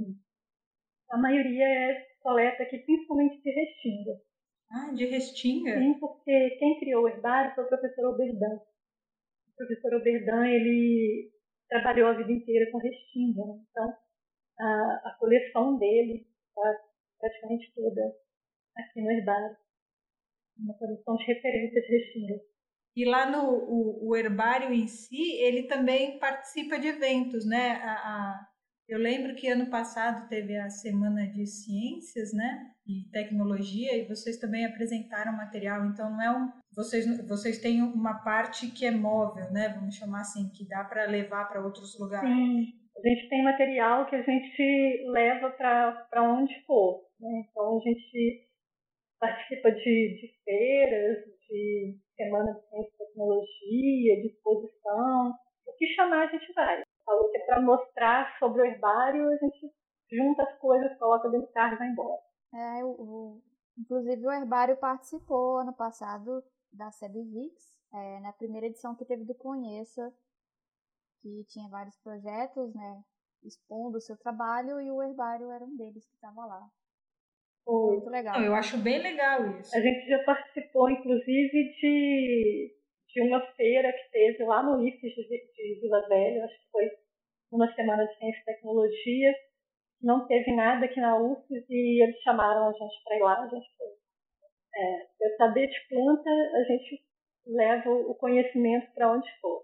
a 1.11 1.19
maioria 1.19 1.65
é 1.65 2.07
coleta 2.21 2.63
aqui, 2.63 2.79
principalmente 2.79 3.43
de 3.43 3.51
restinga. 3.51 4.21
Ah, 4.71 4.93
de 4.95 5.05
restinga? 5.07 5.79
Sim, 5.79 5.99
porque 5.99 6.51
quem 6.59 6.79
criou 6.79 7.05
o 7.05 7.09
herbário 7.09 7.55
foi 7.55 7.65
o 7.65 7.69
professor 7.69 8.15
Oberdan. 8.15 8.57
O 9.49 9.57
professor 9.57 9.95
Oberdan, 9.95 10.47
ele 10.49 11.31
trabalhou 11.69 12.09
a 12.09 12.15
vida 12.15 12.33
inteira 12.33 12.71
com 12.71 12.79
restinga. 12.79 13.45
Né? 13.45 13.65
Então, 13.71 13.97
a, 14.59 15.09
a 15.11 15.17
coleção 15.19 15.79
dele 15.79 16.27
está 16.49 16.81
praticamente 17.19 17.73
toda 17.75 18.17
aqui 18.77 19.03
no 19.03 19.11
herbário. 19.11 19.57
Uma 20.59 20.75
coleção 20.79 21.17
de 21.17 21.25
referência 21.25 21.81
de 21.81 21.89
restinga. 21.89 22.52
E 22.95 23.05
lá 23.05 23.31
no 23.31 23.49
o, 23.49 24.09
o, 24.09 24.17
herbário 24.17 24.73
em 24.73 24.87
si, 24.87 25.33
ele 25.41 25.63
também 25.63 26.19
participa 26.19 26.79
de 26.79 26.89
eventos, 26.89 27.47
né? 27.47 27.81
A, 27.83 27.93
a, 27.93 28.47
eu 28.87 28.99
lembro 28.99 29.35
que 29.35 29.49
ano 29.49 29.71
passado 29.71 30.29
teve 30.29 30.55
a 30.57 30.69
Semana 30.69 31.27
de 31.27 31.47
Ciências, 31.47 32.35
né? 32.35 32.71
E 32.87 33.11
Tecnologia, 33.11 33.97
e 33.97 34.07
vocês 34.07 34.37
também 34.39 34.67
apresentaram 34.67 35.33
material. 35.33 35.87
Então, 35.87 36.11
não 36.11 36.23
é 36.23 36.31
um. 36.31 36.53
Vocês, 36.75 37.27
vocês 37.27 37.59
têm 37.59 37.81
uma 37.81 38.23
parte 38.23 38.71
que 38.71 38.85
é 38.85 38.91
móvel, 38.91 39.51
né? 39.51 39.71
Vamos 39.71 39.97
chamar 39.97 40.21
assim, 40.21 40.51
que 40.51 40.69
dá 40.69 40.85
para 40.85 41.07
levar 41.07 41.47
para 41.49 41.65
outros 41.65 41.99
lugares. 41.99 42.29
Sim. 42.29 42.83
A 42.95 43.09
gente 43.09 43.29
tem 43.31 43.43
material 43.43 44.07
que 44.07 44.17
a 44.17 44.23
gente 44.23 45.05
leva 45.07 45.51
para 45.51 46.23
onde 46.23 46.55
for. 46.67 47.03
Né? 47.19 47.45
Então, 47.49 47.79
a 47.79 47.81
gente 47.81 48.49
participa 49.19 49.71
de, 49.71 49.81
de 50.21 50.35
feiras, 50.45 51.32
de 51.53 51.99
semana 52.17 52.55
de 52.55 52.61
ciência 52.69 52.95
e 52.95 53.07
tecnologia, 53.07 54.21
de 54.23 54.27
exposição, 54.29 55.35
o 55.67 55.73
que 55.77 55.87
chamar 55.95 56.27
a 56.27 56.31
gente 56.31 56.53
vai. 56.55 56.83
Falou 57.05 57.31
que 57.31 57.37
é 57.37 57.47
para 57.47 57.61
mostrar 57.61 58.39
sobre 58.39 58.63
o 58.63 58.65
herbário, 58.65 59.29
a 59.29 59.37
gente 59.37 59.71
junta 60.11 60.43
as 60.45 60.59
coisas, 60.59 60.99
coloca 60.99 61.29
dentro 61.29 61.47
do 61.47 61.53
carro 61.53 61.75
e 61.75 61.79
vai 61.79 61.89
embora. 61.89 62.23
É, 62.55 62.85
o, 62.85 63.41
inclusive 63.79 64.27
o 64.27 64.33
herbário 64.33 64.77
participou 64.79 65.59
ano 65.59 65.75
passado 65.75 66.43
da 66.73 66.91
SEBVIX, 66.91 67.55
é, 67.93 68.21
na 68.21 68.33
primeira 68.33 68.67
edição 68.67 68.95
que 68.95 69.05
teve 69.05 69.25
do 69.25 69.35
Conheça, 69.35 70.13
que 71.21 71.45
tinha 71.49 71.69
vários 71.69 71.97
projetos, 71.99 72.75
né, 72.75 73.05
expondo 73.43 73.99
o 73.99 74.01
seu 74.01 74.17
trabalho 74.17 74.81
e 74.81 74.91
o 74.91 75.03
herbário 75.03 75.51
era 75.51 75.65
um 75.65 75.77
deles 75.77 76.07
que 76.07 76.15
estava 76.15 76.47
lá. 76.47 76.71
Muito 77.67 78.11
legal. 78.11 78.39
Não, 78.39 78.47
eu 78.47 78.55
acho 78.55 78.77
bem 78.79 78.99
legal 78.99 79.59
isso. 79.59 79.77
A 79.77 79.81
gente 79.81 80.09
já 80.09 80.23
participou, 80.25 80.91
inclusive, 80.91 81.73
de, 81.81 82.75
de 83.09 83.21
uma 83.23 83.41
feira 83.53 83.93
que 83.93 84.11
teve 84.11 84.45
lá 84.45 84.63
no 84.63 84.87
IFES 84.87 85.15
de, 85.15 85.53
de 85.55 85.81
Vila 85.81 86.07
Velha, 86.09 86.45
acho 86.45 86.59
que 86.59 86.71
foi 86.71 86.91
uma 87.53 87.73
semana 87.75 88.05
de 88.07 88.19
ciência 88.19 88.41
e 88.41 88.45
tecnologia. 88.45 89.35
Não 90.03 90.27
teve 90.27 90.53
nada 90.53 90.85
aqui 90.85 91.01
na 91.01 91.17
UFES 91.17 91.65
e 91.71 92.03
eles 92.03 92.21
chamaram 92.23 92.69
a 92.69 92.73
gente 92.73 93.05
para 93.05 93.17
ir 93.17 93.21
lá. 93.21 93.41
A 93.41 93.49
gente 93.49 93.69
foi. 93.77 93.87
É, 94.75 95.03
eu 95.21 95.37
saber 95.37 95.69
de 95.69 95.89
planta, 95.89 96.31
a 96.31 96.65
gente 96.65 97.05
leva 97.47 97.91
o 97.91 98.15
conhecimento 98.15 98.93
para 98.95 99.13
onde 99.13 99.29
for. 99.41 99.63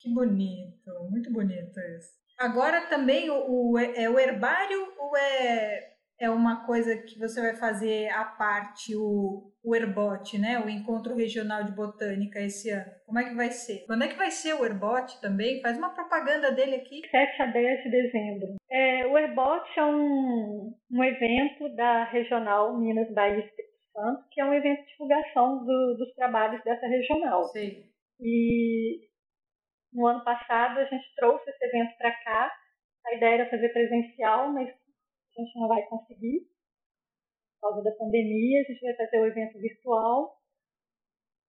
Que 0.00 0.14
bonito, 0.14 0.90
muito 1.10 1.32
bonito 1.32 1.78
isso. 1.80 2.16
Agora 2.38 2.88
também 2.88 3.28
o, 3.28 3.72
o, 3.72 3.78
é 3.78 4.08
o 4.08 4.18
herbário 4.18 4.94
ou 4.96 5.16
é 5.16 5.97
é 6.20 6.28
uma 6.28 6.66
coisa 6.66 6.96
que 6.96 7.18
você 7.18 7.40
vai 7.40 7.54
fazer 7.54 8.08
à 8.08 8.24
parte, 8.24 8.94
o, 8.96 9.52
o 9.62 9.74
Herbot, 9.74 10.36
né? 10.38 10.58
O 10.58 10.68
Encontro 10.68 11.14
Regional 11.14 11.62
de 11.62 11.72
Botânica 11.72 12.40
esse 12.40 12.70
ano. 12.70 12.90
Como 13.06 13.18
é 13.18 13.28
que 13.28 13.34
vai 13.34 13.50
ser? 13.50 13.86
Quando 13.86 14.02
é 14.02 14.08
que 14.08 14.16
vai 14.16 14.30
ser 14.30 14.54
o 14.54 14.64
Herbot 14.64 15.20
também? 15.20 15.62
Faz 15.62 15.78
uma 15.78 15.94
propaganda 15.94 16.50
dele 16.50 16.76
aqui. 16.76 17.02
7 17.08 17.42
a 17.42 17.46
10 17.46 17.82
de 17.84 17.90
dezembro. 17.90 18.48
É, 18.70 19.06
o 19.06 19.16
Herbot 19.16 19.64
é 19.76 19.84
um, 19.84 20.74
um 20.90 21.04
evento 21.04 21.68
da 21.76 22.04
Regional 22.04 22.76
Minas 22.76 23.12
Bahia 23.14 23.38
Espírito 23.38 23.78
Santo, 23.92 24.24
que 24.32 24.40
é 24.40 24.44
um 24.44 24.54
evento 24.54 24.82
de 24.82 24.90
divulgação 24.90 25.64
do, 25.64 25.96
dos 25.98 26.12
trabalhos 26.14 26.62
dessa 26.64 26.86
regional. 26.86 27.44
Sim. 27.44 27.84
E 28.20 29.06
no 29.92 30.06
ano 30.06 30.24
passado 30.24 30.78
a 30.80 30.84
gente 30.84 31.14
trouxe 31.14 31.48
esse 31.48 31.64
evento 31.64 31.96
para 31.96 32.10
cá. 32.24 32.52
A 33.06 33.14
ideia 33.14 33.34
era 33.34 33.50
fazer 33.50 33.68
presencial, 33.68 34.52
mas 34.52 34.68
a 35.38 35.44
gente 35.44 35.58
não 35.58 35.68
vai 35.68 35.82
conseguir 35.86 36.46
por 37.60 37.70
causa 37.70 37.82
da 37.82 37.96
pandemia, 37.96 38.60
a 38.60 38.64
gente 38.64 38.80
vai 38.80 38.94
fazer 38.94 39.20
o 39.20 39.26
evento 39.26 39.58
virtual, 39.58 40.36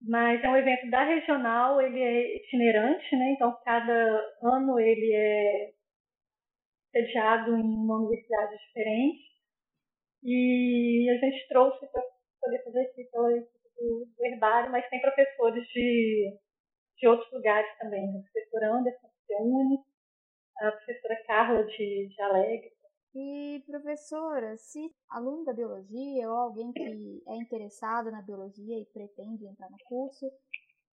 mas 0.02 0.44
é 0.44 0.50
um 0.50 0.58
evento 0.58 0.90
da 0.90 1.04
regional, 1.04 1.82
ele 1.82 2.02
é 2.02 2.38
itinerante, 2.38 3.16
né? 3.16 3.34
Então 3.34 3.56
cada 3.64 4.22
ano 4.42 4.80
ele 4.80 5.14
é 5.14 5.72
sediado 6.92 7.56
em 7.56 7.62
uma 7.62 7.98
universidade 7.98 8.58
diferente. 8.58 9.30
E 10.24 11.10
a 11.10 11.18
gente 11.18 11.48
trouxe 11.48 11.88
para 11.92 12.02
poder 12.42 12.64
fazer 12.64 12.82
aqui 12.82 13.04
pela 13.06 13.38
equipe 13.38 13.60
do, 13.78 14.26
herbário, 14.26 14.72
mas 14.72 14.90
tem 14.90 15.02
professores 15.02 15.66
de, 15.68 16.38
de 16.98 17.08
outros 17.08 17.32
lugares 17.32 17.70
também, 17.78 18.04
a 18.10 18.22
professora 18.22 18.74
Anderson 18.74 19.10
se 19.26 19.34
une, 19.36 19.78
a 20.60 20.72
professora 20.72 21.24
Carla 21.26 21.64
de, 21.64 22.08
de 22.08 22.22
Alegre, 22.22 22.72
e, 23.14 23.64
professora, 23.66 24.58
se 24.58 24.80
aluno 25.10 25.44
da 25.44 25.54
biologia 25.54 26.30
ou 26.30 26.38
alguém 26.38 26.72
que 26.72 27.24
é 27.28 27.36
interessado 27.36 28.12
na 28.12 28.22
biologia 28.22 28.80
e 28.80 28.86
pretende 28.86 29.46
entrar 29.46 29.70
no 29.70 29.78
curso 29.86 30.26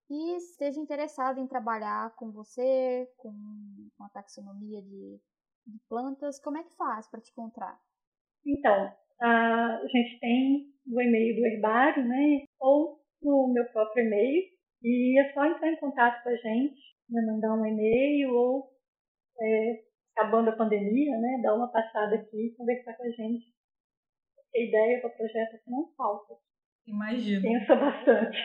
e 0.08 0.36
esteja 0.36 0.80
interessado 0.80 1.40
em 1.40 1.46
trabalhar 1.46 2.14
com 2.16 2.30
você, 2.30 3.08
com 3.16 3.32
a 4.00 4.08
taxonomia 4.10 4.80
de, 4.80 5.20
de 5.66 5.78
plantas, 5.88 6.40
como 6.40 6.58
é 6.58 6.64
que 6.64 6.76
faz 6.76 7.08
para 7.10 7.20
te 7.20 7.30
encontrar? 7.32 7.78
Então, 8.46 8.92
a 9.20 9.80
gente 9.86 10.20
tem 10.20 10.72
o 10.86 11.00
e-mail 11.00 11.36
do 11.36 11.46
herbário, 11.46 12.06
né? 12.06 12.44
Ou 12.60 13.00
no 13.22 13.52
meu 13.52 13.64
próprio 13.72 14.04
e-mail. 14.04 14.42
E 14.82 15.20
é 15.20 15.32
só 15.32 15.44
entrar 15.44 15.72
em 15.72 15.80
contato 15.80 16.22
com 16.22 16.28
a 16.28 16.36
gente, 16.36 16.80
né, 17.10 17.22
mandar 17.26 17.54
um 17.54 17.66
e-mail 17.66 18.32
ou 18.32 18.70
é, 19.40 19.84
acabando 20.16 20.48
a 20.48 20.56
pandemia, 20.56 21.18
né, 21.18 21.40
dar 21.42 21.54
uma 21.54 21.70
passada 21.70 22.16
aqui 22.16 22.46
e 22.46 22.56
conversar 22.56 22.94
com 22.94 23.04
a 23.04 23.10
gente. 23.10 23.46
A 24.54 24.58
ideia 24.58 25.00
para 25.00 25.10
o 25.10 25.16
projeto 25.16 25.54
é 25.54 25.58
que 25.58 25.70
não 25.70 25.92
falta. 25.96 26.34
Imagino. 26.86 27.42
Pensa 27.42 27.76
bastante. 27.76 28.38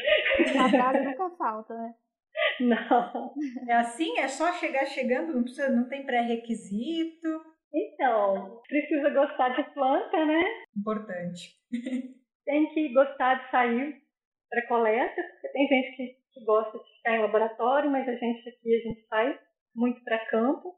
Trabalho 0.52 1.04
nunca 1.06 1.30
falta, 1.38 1.74
né? 1.74 1.96
Não. 2.60 3.34
É 3.68 3.74
assim? 3.74 4.18
É 4.18 4.28
só 4.28 4.54
chegar 4.54 4.86
chegando? 4.86 5.34
Não, 5.34 5.44
precisa, 5.44 5.70
não 5.70 5.88
tem 5.90 6.06
pré-requisito? 6.06 7.28
Então, 7.74 8.62
precisa 8.68 9.10
gostar 9.10 9.50
de 9.50 9.64
planta, 9.74 10.26
né? 10.26 10.42
Importante. 10.76 11.56
Tem 12.44 12.74
que 12.74 12.94
gostar 12.94 13.36
de 13.36 13.52
sair 13.52 14.02
para 14.50 14.68
coleta, 14.68 15.22
porque 15.22 15.48
tem 15.50 15.68
gente 15.68 15.96
que, 15.96 16.18
que 16.34 16.44
gosta 16.44 16.76
de 16.76 16.96
ficar 16.98 17.16
em 17.16 17.22
laboratório, 17.22 17.90
mas 17.90 18.10
a 18.10 18.16
gente 18.16 18.50
aqui, 18.50 18.76
a 18.76 18.88
gente 18.90 19.08
sai 19.08 19.40
muito 19.76 20.04
para 20.04 20.26
campo. 20.26 20.76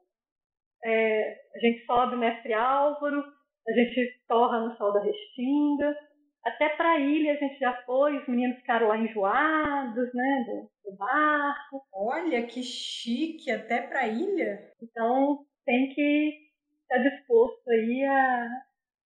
É, 0.84 1.42
a 1.56 1.60
gente 1.60 1.86
sobe 1.86 2.16
o 2.16 2.20
mestre 2.20 2.54
Álvaro, 2.54 3.24
a 3.68 3.72
gente 3.72 4.22
torra 4.28 4.60
no 4.60 4.76
sol 4.76 4.92
da 4.92 5.02
Restinga, 5.02 5.96
Até 6.44 6.70
para 6.70 6.94
a 6.94 7.00
ilha 7.00 7.34
a 7.34 7.38
gente 7.38 7.58
já 7.58 7.74
foi, 7.84 8.18
os 8.18 8.28
meninos 8.28 8.58
ficaram 8.58 8.90
lá 8.90 8.98
enjoados, 8.98 10.14
né, 10.14 10.46
do, 10.46 10.92
do 10.92 10.98
barco. 10.98 11.82
Olha 11.94 12.46
que 12.46 12.62
chique, 12.62 13.50
até 13.50 13.82
para 13.82 14.02
a 14.02 14.08
ilha. 14.08 14.72
Então 14.82 15.46
tem 15.66 15.90
que 15.90 16.38
estar 16.82 16.98
disposto 16.98 17.70
aí 17.70 18.04
a, 18.04 18.50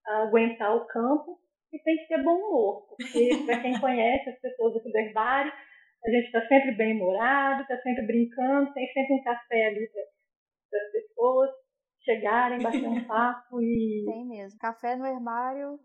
a 0.07 0.23
aguentar 0.23 0.75
o 0.75 0.87
campo 0.87 1.39
e 1.71 1.79
tem 1.79 1.97
que 1.97 2.07
ter 2.07 2.23
bom 2.23 2.35
humor, 2.35 2.87
porque 2.87 3.29
para 3.45 3.61
quem 3.61 3.79
conhece 3.79 4.29
as 4.29 4.39
pessoas 4.39 4.75
aqui 4.77 4.91
do 4.91 4.97
herbário, 4.97 5.53
a 6.05 6.09
gente 6.09 6.25
está 6.25 6.41
sempre 6.47 6.71
bem 6.71 6.95
humorado, 6.95 7.61
está 7.61 7.77
sempre 7.81 8.05
brincando, 8.05 8.73
tem 8.73 8.87
sempre 8.93 9.13
um 9.13 9.23
café 9.23 9.67
ali 9.67 9.87
para 9.89 10.81
as 10.81 10.91
pessoas 10.91 11.66
chegarem, 12.07 12.63
bater 12.63 12.87
um 12.87 13.03
papo 13.05 13.61
e. 13.61 14.05
Tem 14.05 14.25
mesmo. 14.25 14.57
Café 14.59 14.95
no 14.95 15.05
herbário 15.05 15.77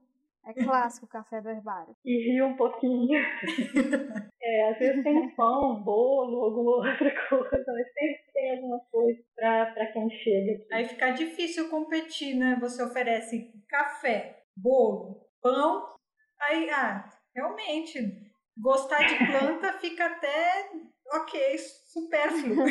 é 0.44 0.52
clássico 0.54 1.06
café 1.06 1.40
do 1.40 1.50
herbário. 1.50 1.94
E 2.04 2.16
rir 2.16 2.42
um 2.42 2.56
pouquinho. 2.56 3.20
é, 4.42 4.70
às 4.70 4.78
vezes 4.78 5.02
tem 5.02 5.30
pão, 5.36 5.82
bolo, 5.82 6.44
alguma 6.44 6.76
outra 6.90 7.28
coisa, 7.28 7.64
mas 7.66 7.92
sempre 7.92 8.32
tem 8.32 8.56
alguma 8.56 8.80
coisa 8.90 9.22
para 9.36 9.92
quem 9.92 10.10
chega 10.10 10.52
aqui. 10.52 10.74
Aí 10.74 10.88
fica 10.88 11.10
difícil 11.10 11.68
competir, 11.68 12.36
né? 12.36 12.56
Você 12.60 12.82
oferece 12.82 13.52
café, 13.68 14.42
bolo, 14.56 15.26
pão, 15.40 15.94
aí, 16.40 16.68
ah, 16.70 17.04
realmente, 17.34 18.32
gostar 18.56 19.06
de 19.06 19.16
planta 19.16 19.72
fica 19.74 20.06
até 20.06 20.70
ok, 21.14 21.58
supérfluo. 21.58 22.66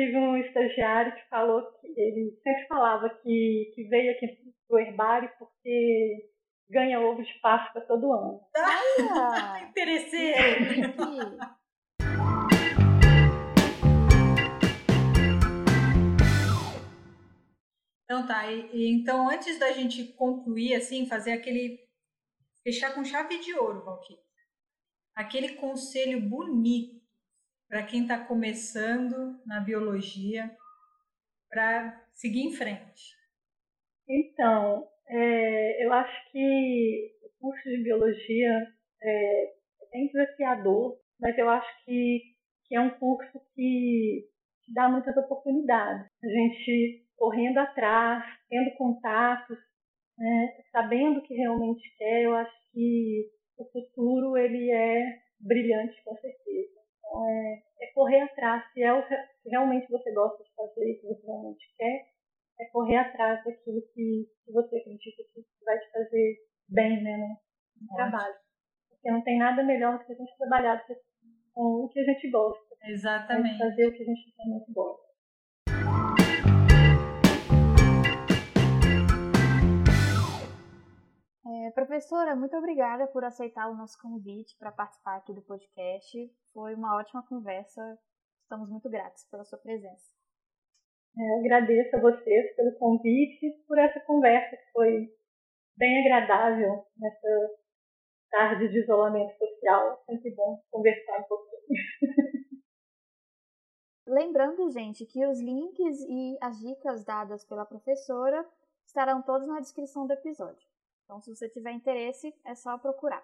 Tive 0.00 0.16
um 0.16 0.38
estagiário 0.38 1.14
que 1.14 1.28
falou 1.28 1.60
que 1.72 1.88
ele 1.88 2.30
sempre 2.42 2.66
falava 2.68 3.10
que, 3.10 3.70
que 3.74 3.84
veio 3.84 4.12
aqui 4.12 4.28
pro 4.66 4.78
herbário 4.78 5.30
porque 5.38 6.30
ganha 6.70 6.98
ovo 6.98 7.22
de 7.22 7.34
Páscoa 7.40 7.82
todo 7.82 8.10
ano. 8.10 8.40
Ah, 8.56 9.60
interesseiro! 9.68 10.64
Então 18.04 18.26
tá, 18.26 18.50
e, 18.50 18.70
e, 18.72 18.90
então 18.90 19.28
antes 19.28 19.58
da 19.58 19.70
gente 19.72 20.14
concluir, 20.14 20.76
assim, 20.76 21.06
fazer 21.06 21.32
aquele. 21.32 21.78
fechar 22.64 22.94
com 22.94 23.04
chave 23.04 23.38
de 23.38 23.52
ouro, 23.52 23.84
Valkyrie. 23.84 24.18
Aquele 25.14 25.56
conselho 25.56 26.22
bonito 26.22 26.99
para 27.70 27.84
quem 27.84 28.02
está 28.02 28.18
começando 28.18 29.40
na 29.46 29.60
biologia, 29.60 30.50
para 31.48 32.04
seguir 32.12 32.40
em 32.40 32.52
frente. 32.52 33.14
Então, 34.08 34.88
é, 35.08 35.86
eu 35.86 35.92
acho 35.92 36.32
que 36.32 37.12
o 37.22 37.30
curso 37.40 37.68
de 37.68 37.84
biologia 37.84 38.66
é, 39.00 39.44
é 39.44 39.90
bem 39.92 40.08
desafiador, 40.08 40.98
mas 41.20 41.38
eu 41.38 41.48
acho 41.48 41.84
que, 41.84 42.20
que 42.66 42.74
é 42.74 42.80
um 42.80 42.90
curso 42.90 43.40
que, 43.54 44.26
que 44.64 44.74
dá 44.74 44.88
muitas 44.88 45.16
oportunidades. 45.16 46.10
A 46.24 46.26
gente 46.26 47.06
correndo 47.16 47.58
atrás, 47.58 48.24
tendo 48.48 48.74
contatos, 48.76 49.58
né, 50.18 50.56
sabendo 50.72 51.20
o 51.20 51.22
que 51.22 51.34
realmente 51.34 51.88
quer, 51.96 52.24
eu 52.24 52.34
acho 52.34 52.52
que 52.72 53.30
o 53.56 53.64
futuro 53.70 54.36
ele 54.36 54.72
é 54.72 55.20
brilhante 55.38 56.02
com 56.02 56.16
certeza. 56.16 56.79
É, 57.12 57.84
é 57.84 57.92
correr 57.92 58.20
atrás, 58.20 58.62
se 58.72 58.82
é 58.82 58.92
o 58.92 59.06
que 59.06 59.14
realmente 59.46 59.90
você 59.90 60.12
gosta 60.12 60.42
de 60.42 60.54
fazer, 60.54 60.94
que 60.94 61.06
você 61.06 61.26
realmente 61.26 61.74
quer, 61.76 62.06
é 62.60 62.64
correr 62.72 62.96
atrás 62.96 63.42
daquilo 63.44 63.82
que, 63.94 64.28
que 64.44 64.52
você 64.52 64.76
acredita 64.76 65.22
que 65.34 65.64
vai 65.64 65.78
te 65.78 65.90
fazer 65.90 66.36
bem 66.68 67.02
né, 67.02 67.16
no, 67.16 67.28
no 67.80 67.96
trabalho. 67.96 68.34
Porque 68.88 69.10
não 69.10 69.22
tem 69.22 69.38
nada 69.38 69.62
melhor 69.62 69.98
do 69.98 70.04
que 70.04 70.12
a 70.12 70.16
gente 70.16 70.36
trabalhar 70.36 70.84
com 71.54 71.84
o 71.84 71.88
que 71.88 72.00
a 72.00 72.04
gente 72.04 72.30
gosta. 72.30 72.76
Exatamente. 72.84 73.58
Fazer 73.58 73.86
o 73.86 73.92
que 73.92 74.02
a 74.02 74.06
gente 74.06 74.34
realmente 74.36 74.72
gosta. 74.72 75.09
É, 81.60 81.70
professora, 81.72 82.34
muito 82.34 82.56
obrigada 82.56 83.06
por 83.08 83.22
aceitar 83.22 83.68
o 83.68 83.76
nosso 83.76 84.00
convite 84.00 84.56
para 84.58 84.72
participar 84.72 85.16
aqui 85.16 85.34
do 85.34 85.42
podcast. 85.42 86.16
Foi 86.54 86.74
uma 86.74 86.96
ótima 86.96 87.22
conversa. 87.26 87.98
Estamos 88.42 88.70
muito 88.70 88.88
gratos 88.88 89.24
pela 89.24 89.44
sua 89.44 89.58
presença. 89.58 90.10
É, 91.18 91.20
eu 91.20 91.40
agradeço 91.40 91.94
a 91.96 92.00
vocês 92.00 92.56
pelo 92.56 92.78
convite 92.78 93.44
e 93.44 93.52
por 93.66 93.78
essa 93.78 94.00
conversa 94.00 94.56
que 94.56 94.72
foi 94.72 95.14
bem 95.76 96.00
agradável 96.00 96.82
nessa 96.96 97.58
tarde 98.30 98.68
de 98.68 98.78
isolamento 98.78 99.36
social. 99.36 100.02
Sempre 100.06 100.34
bom 100.34 100.62
conversar 100.70 101.18
um 101.18 101.24
pouquinho. 101.24 101.60
Lembrando, 104.08 104.70
gente, 104.70 105.04
que 105.04 105.26
os 105.26 105.38
links 105.42 106.00
e 106.08 106.38
as 106.40 106.58
dicas 106.58 107.04
dadas 107.04 107.44
pela 107.44 107.66
professora 107.66 108.48
estarão 108.86 109.20
todos 109.20 109.46
na 109.46 109.60
descrição 109.60 110.06
do 110.06 110.14
episódio. 110.14 110.69
Então, 111.10 111.20
se 111.20 111.34
você 111.34 111.48
tiver 111.48 111.72
interesse, 111.72 112.32
é 112.44 112.54
só 112.54 112.78
procurar. 112.78 113.20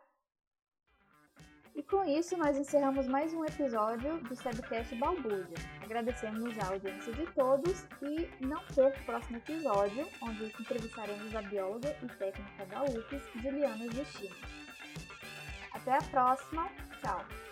E 1.73 1.85
com 1.85 2.03
isso, 2.03 2.37
nós 2.37 2.59
encerramos 2.59 3.07
mais 3.07 3.33
um 3.33 3.45
episódio 3.45 4.19
do 4.25 4.35
Sebcast 4.35 4.93
Balbúrdia. 4.97 5.57
Agradecemos 5.85 6.59
a 6.59 6.73
audiência 6.73 7.13
de 7.13 7.33
todos 7.33 7.87
e 8.03 8.45
não 8.45 8.61
perca 8.75 9.01
o 9.01 9.05
próximo 9.05 9.37
episódio, 9.37 10.05
onde 10.21 10.47
entrevistaremos 10.61 11.33
a 11.37 11.43
bióloga 11.43 11.97
e 12.03 12.09
técnica 12.09 12.67
da 12.67 12.83
UFES, 12.83 13.23
Juliana 13.41 13.89
Justino. 13.93 14.35
Até 15.73 15.93
a 15.93 16.03
próxima, 16.11 16.69
tchau! 17.01 17.46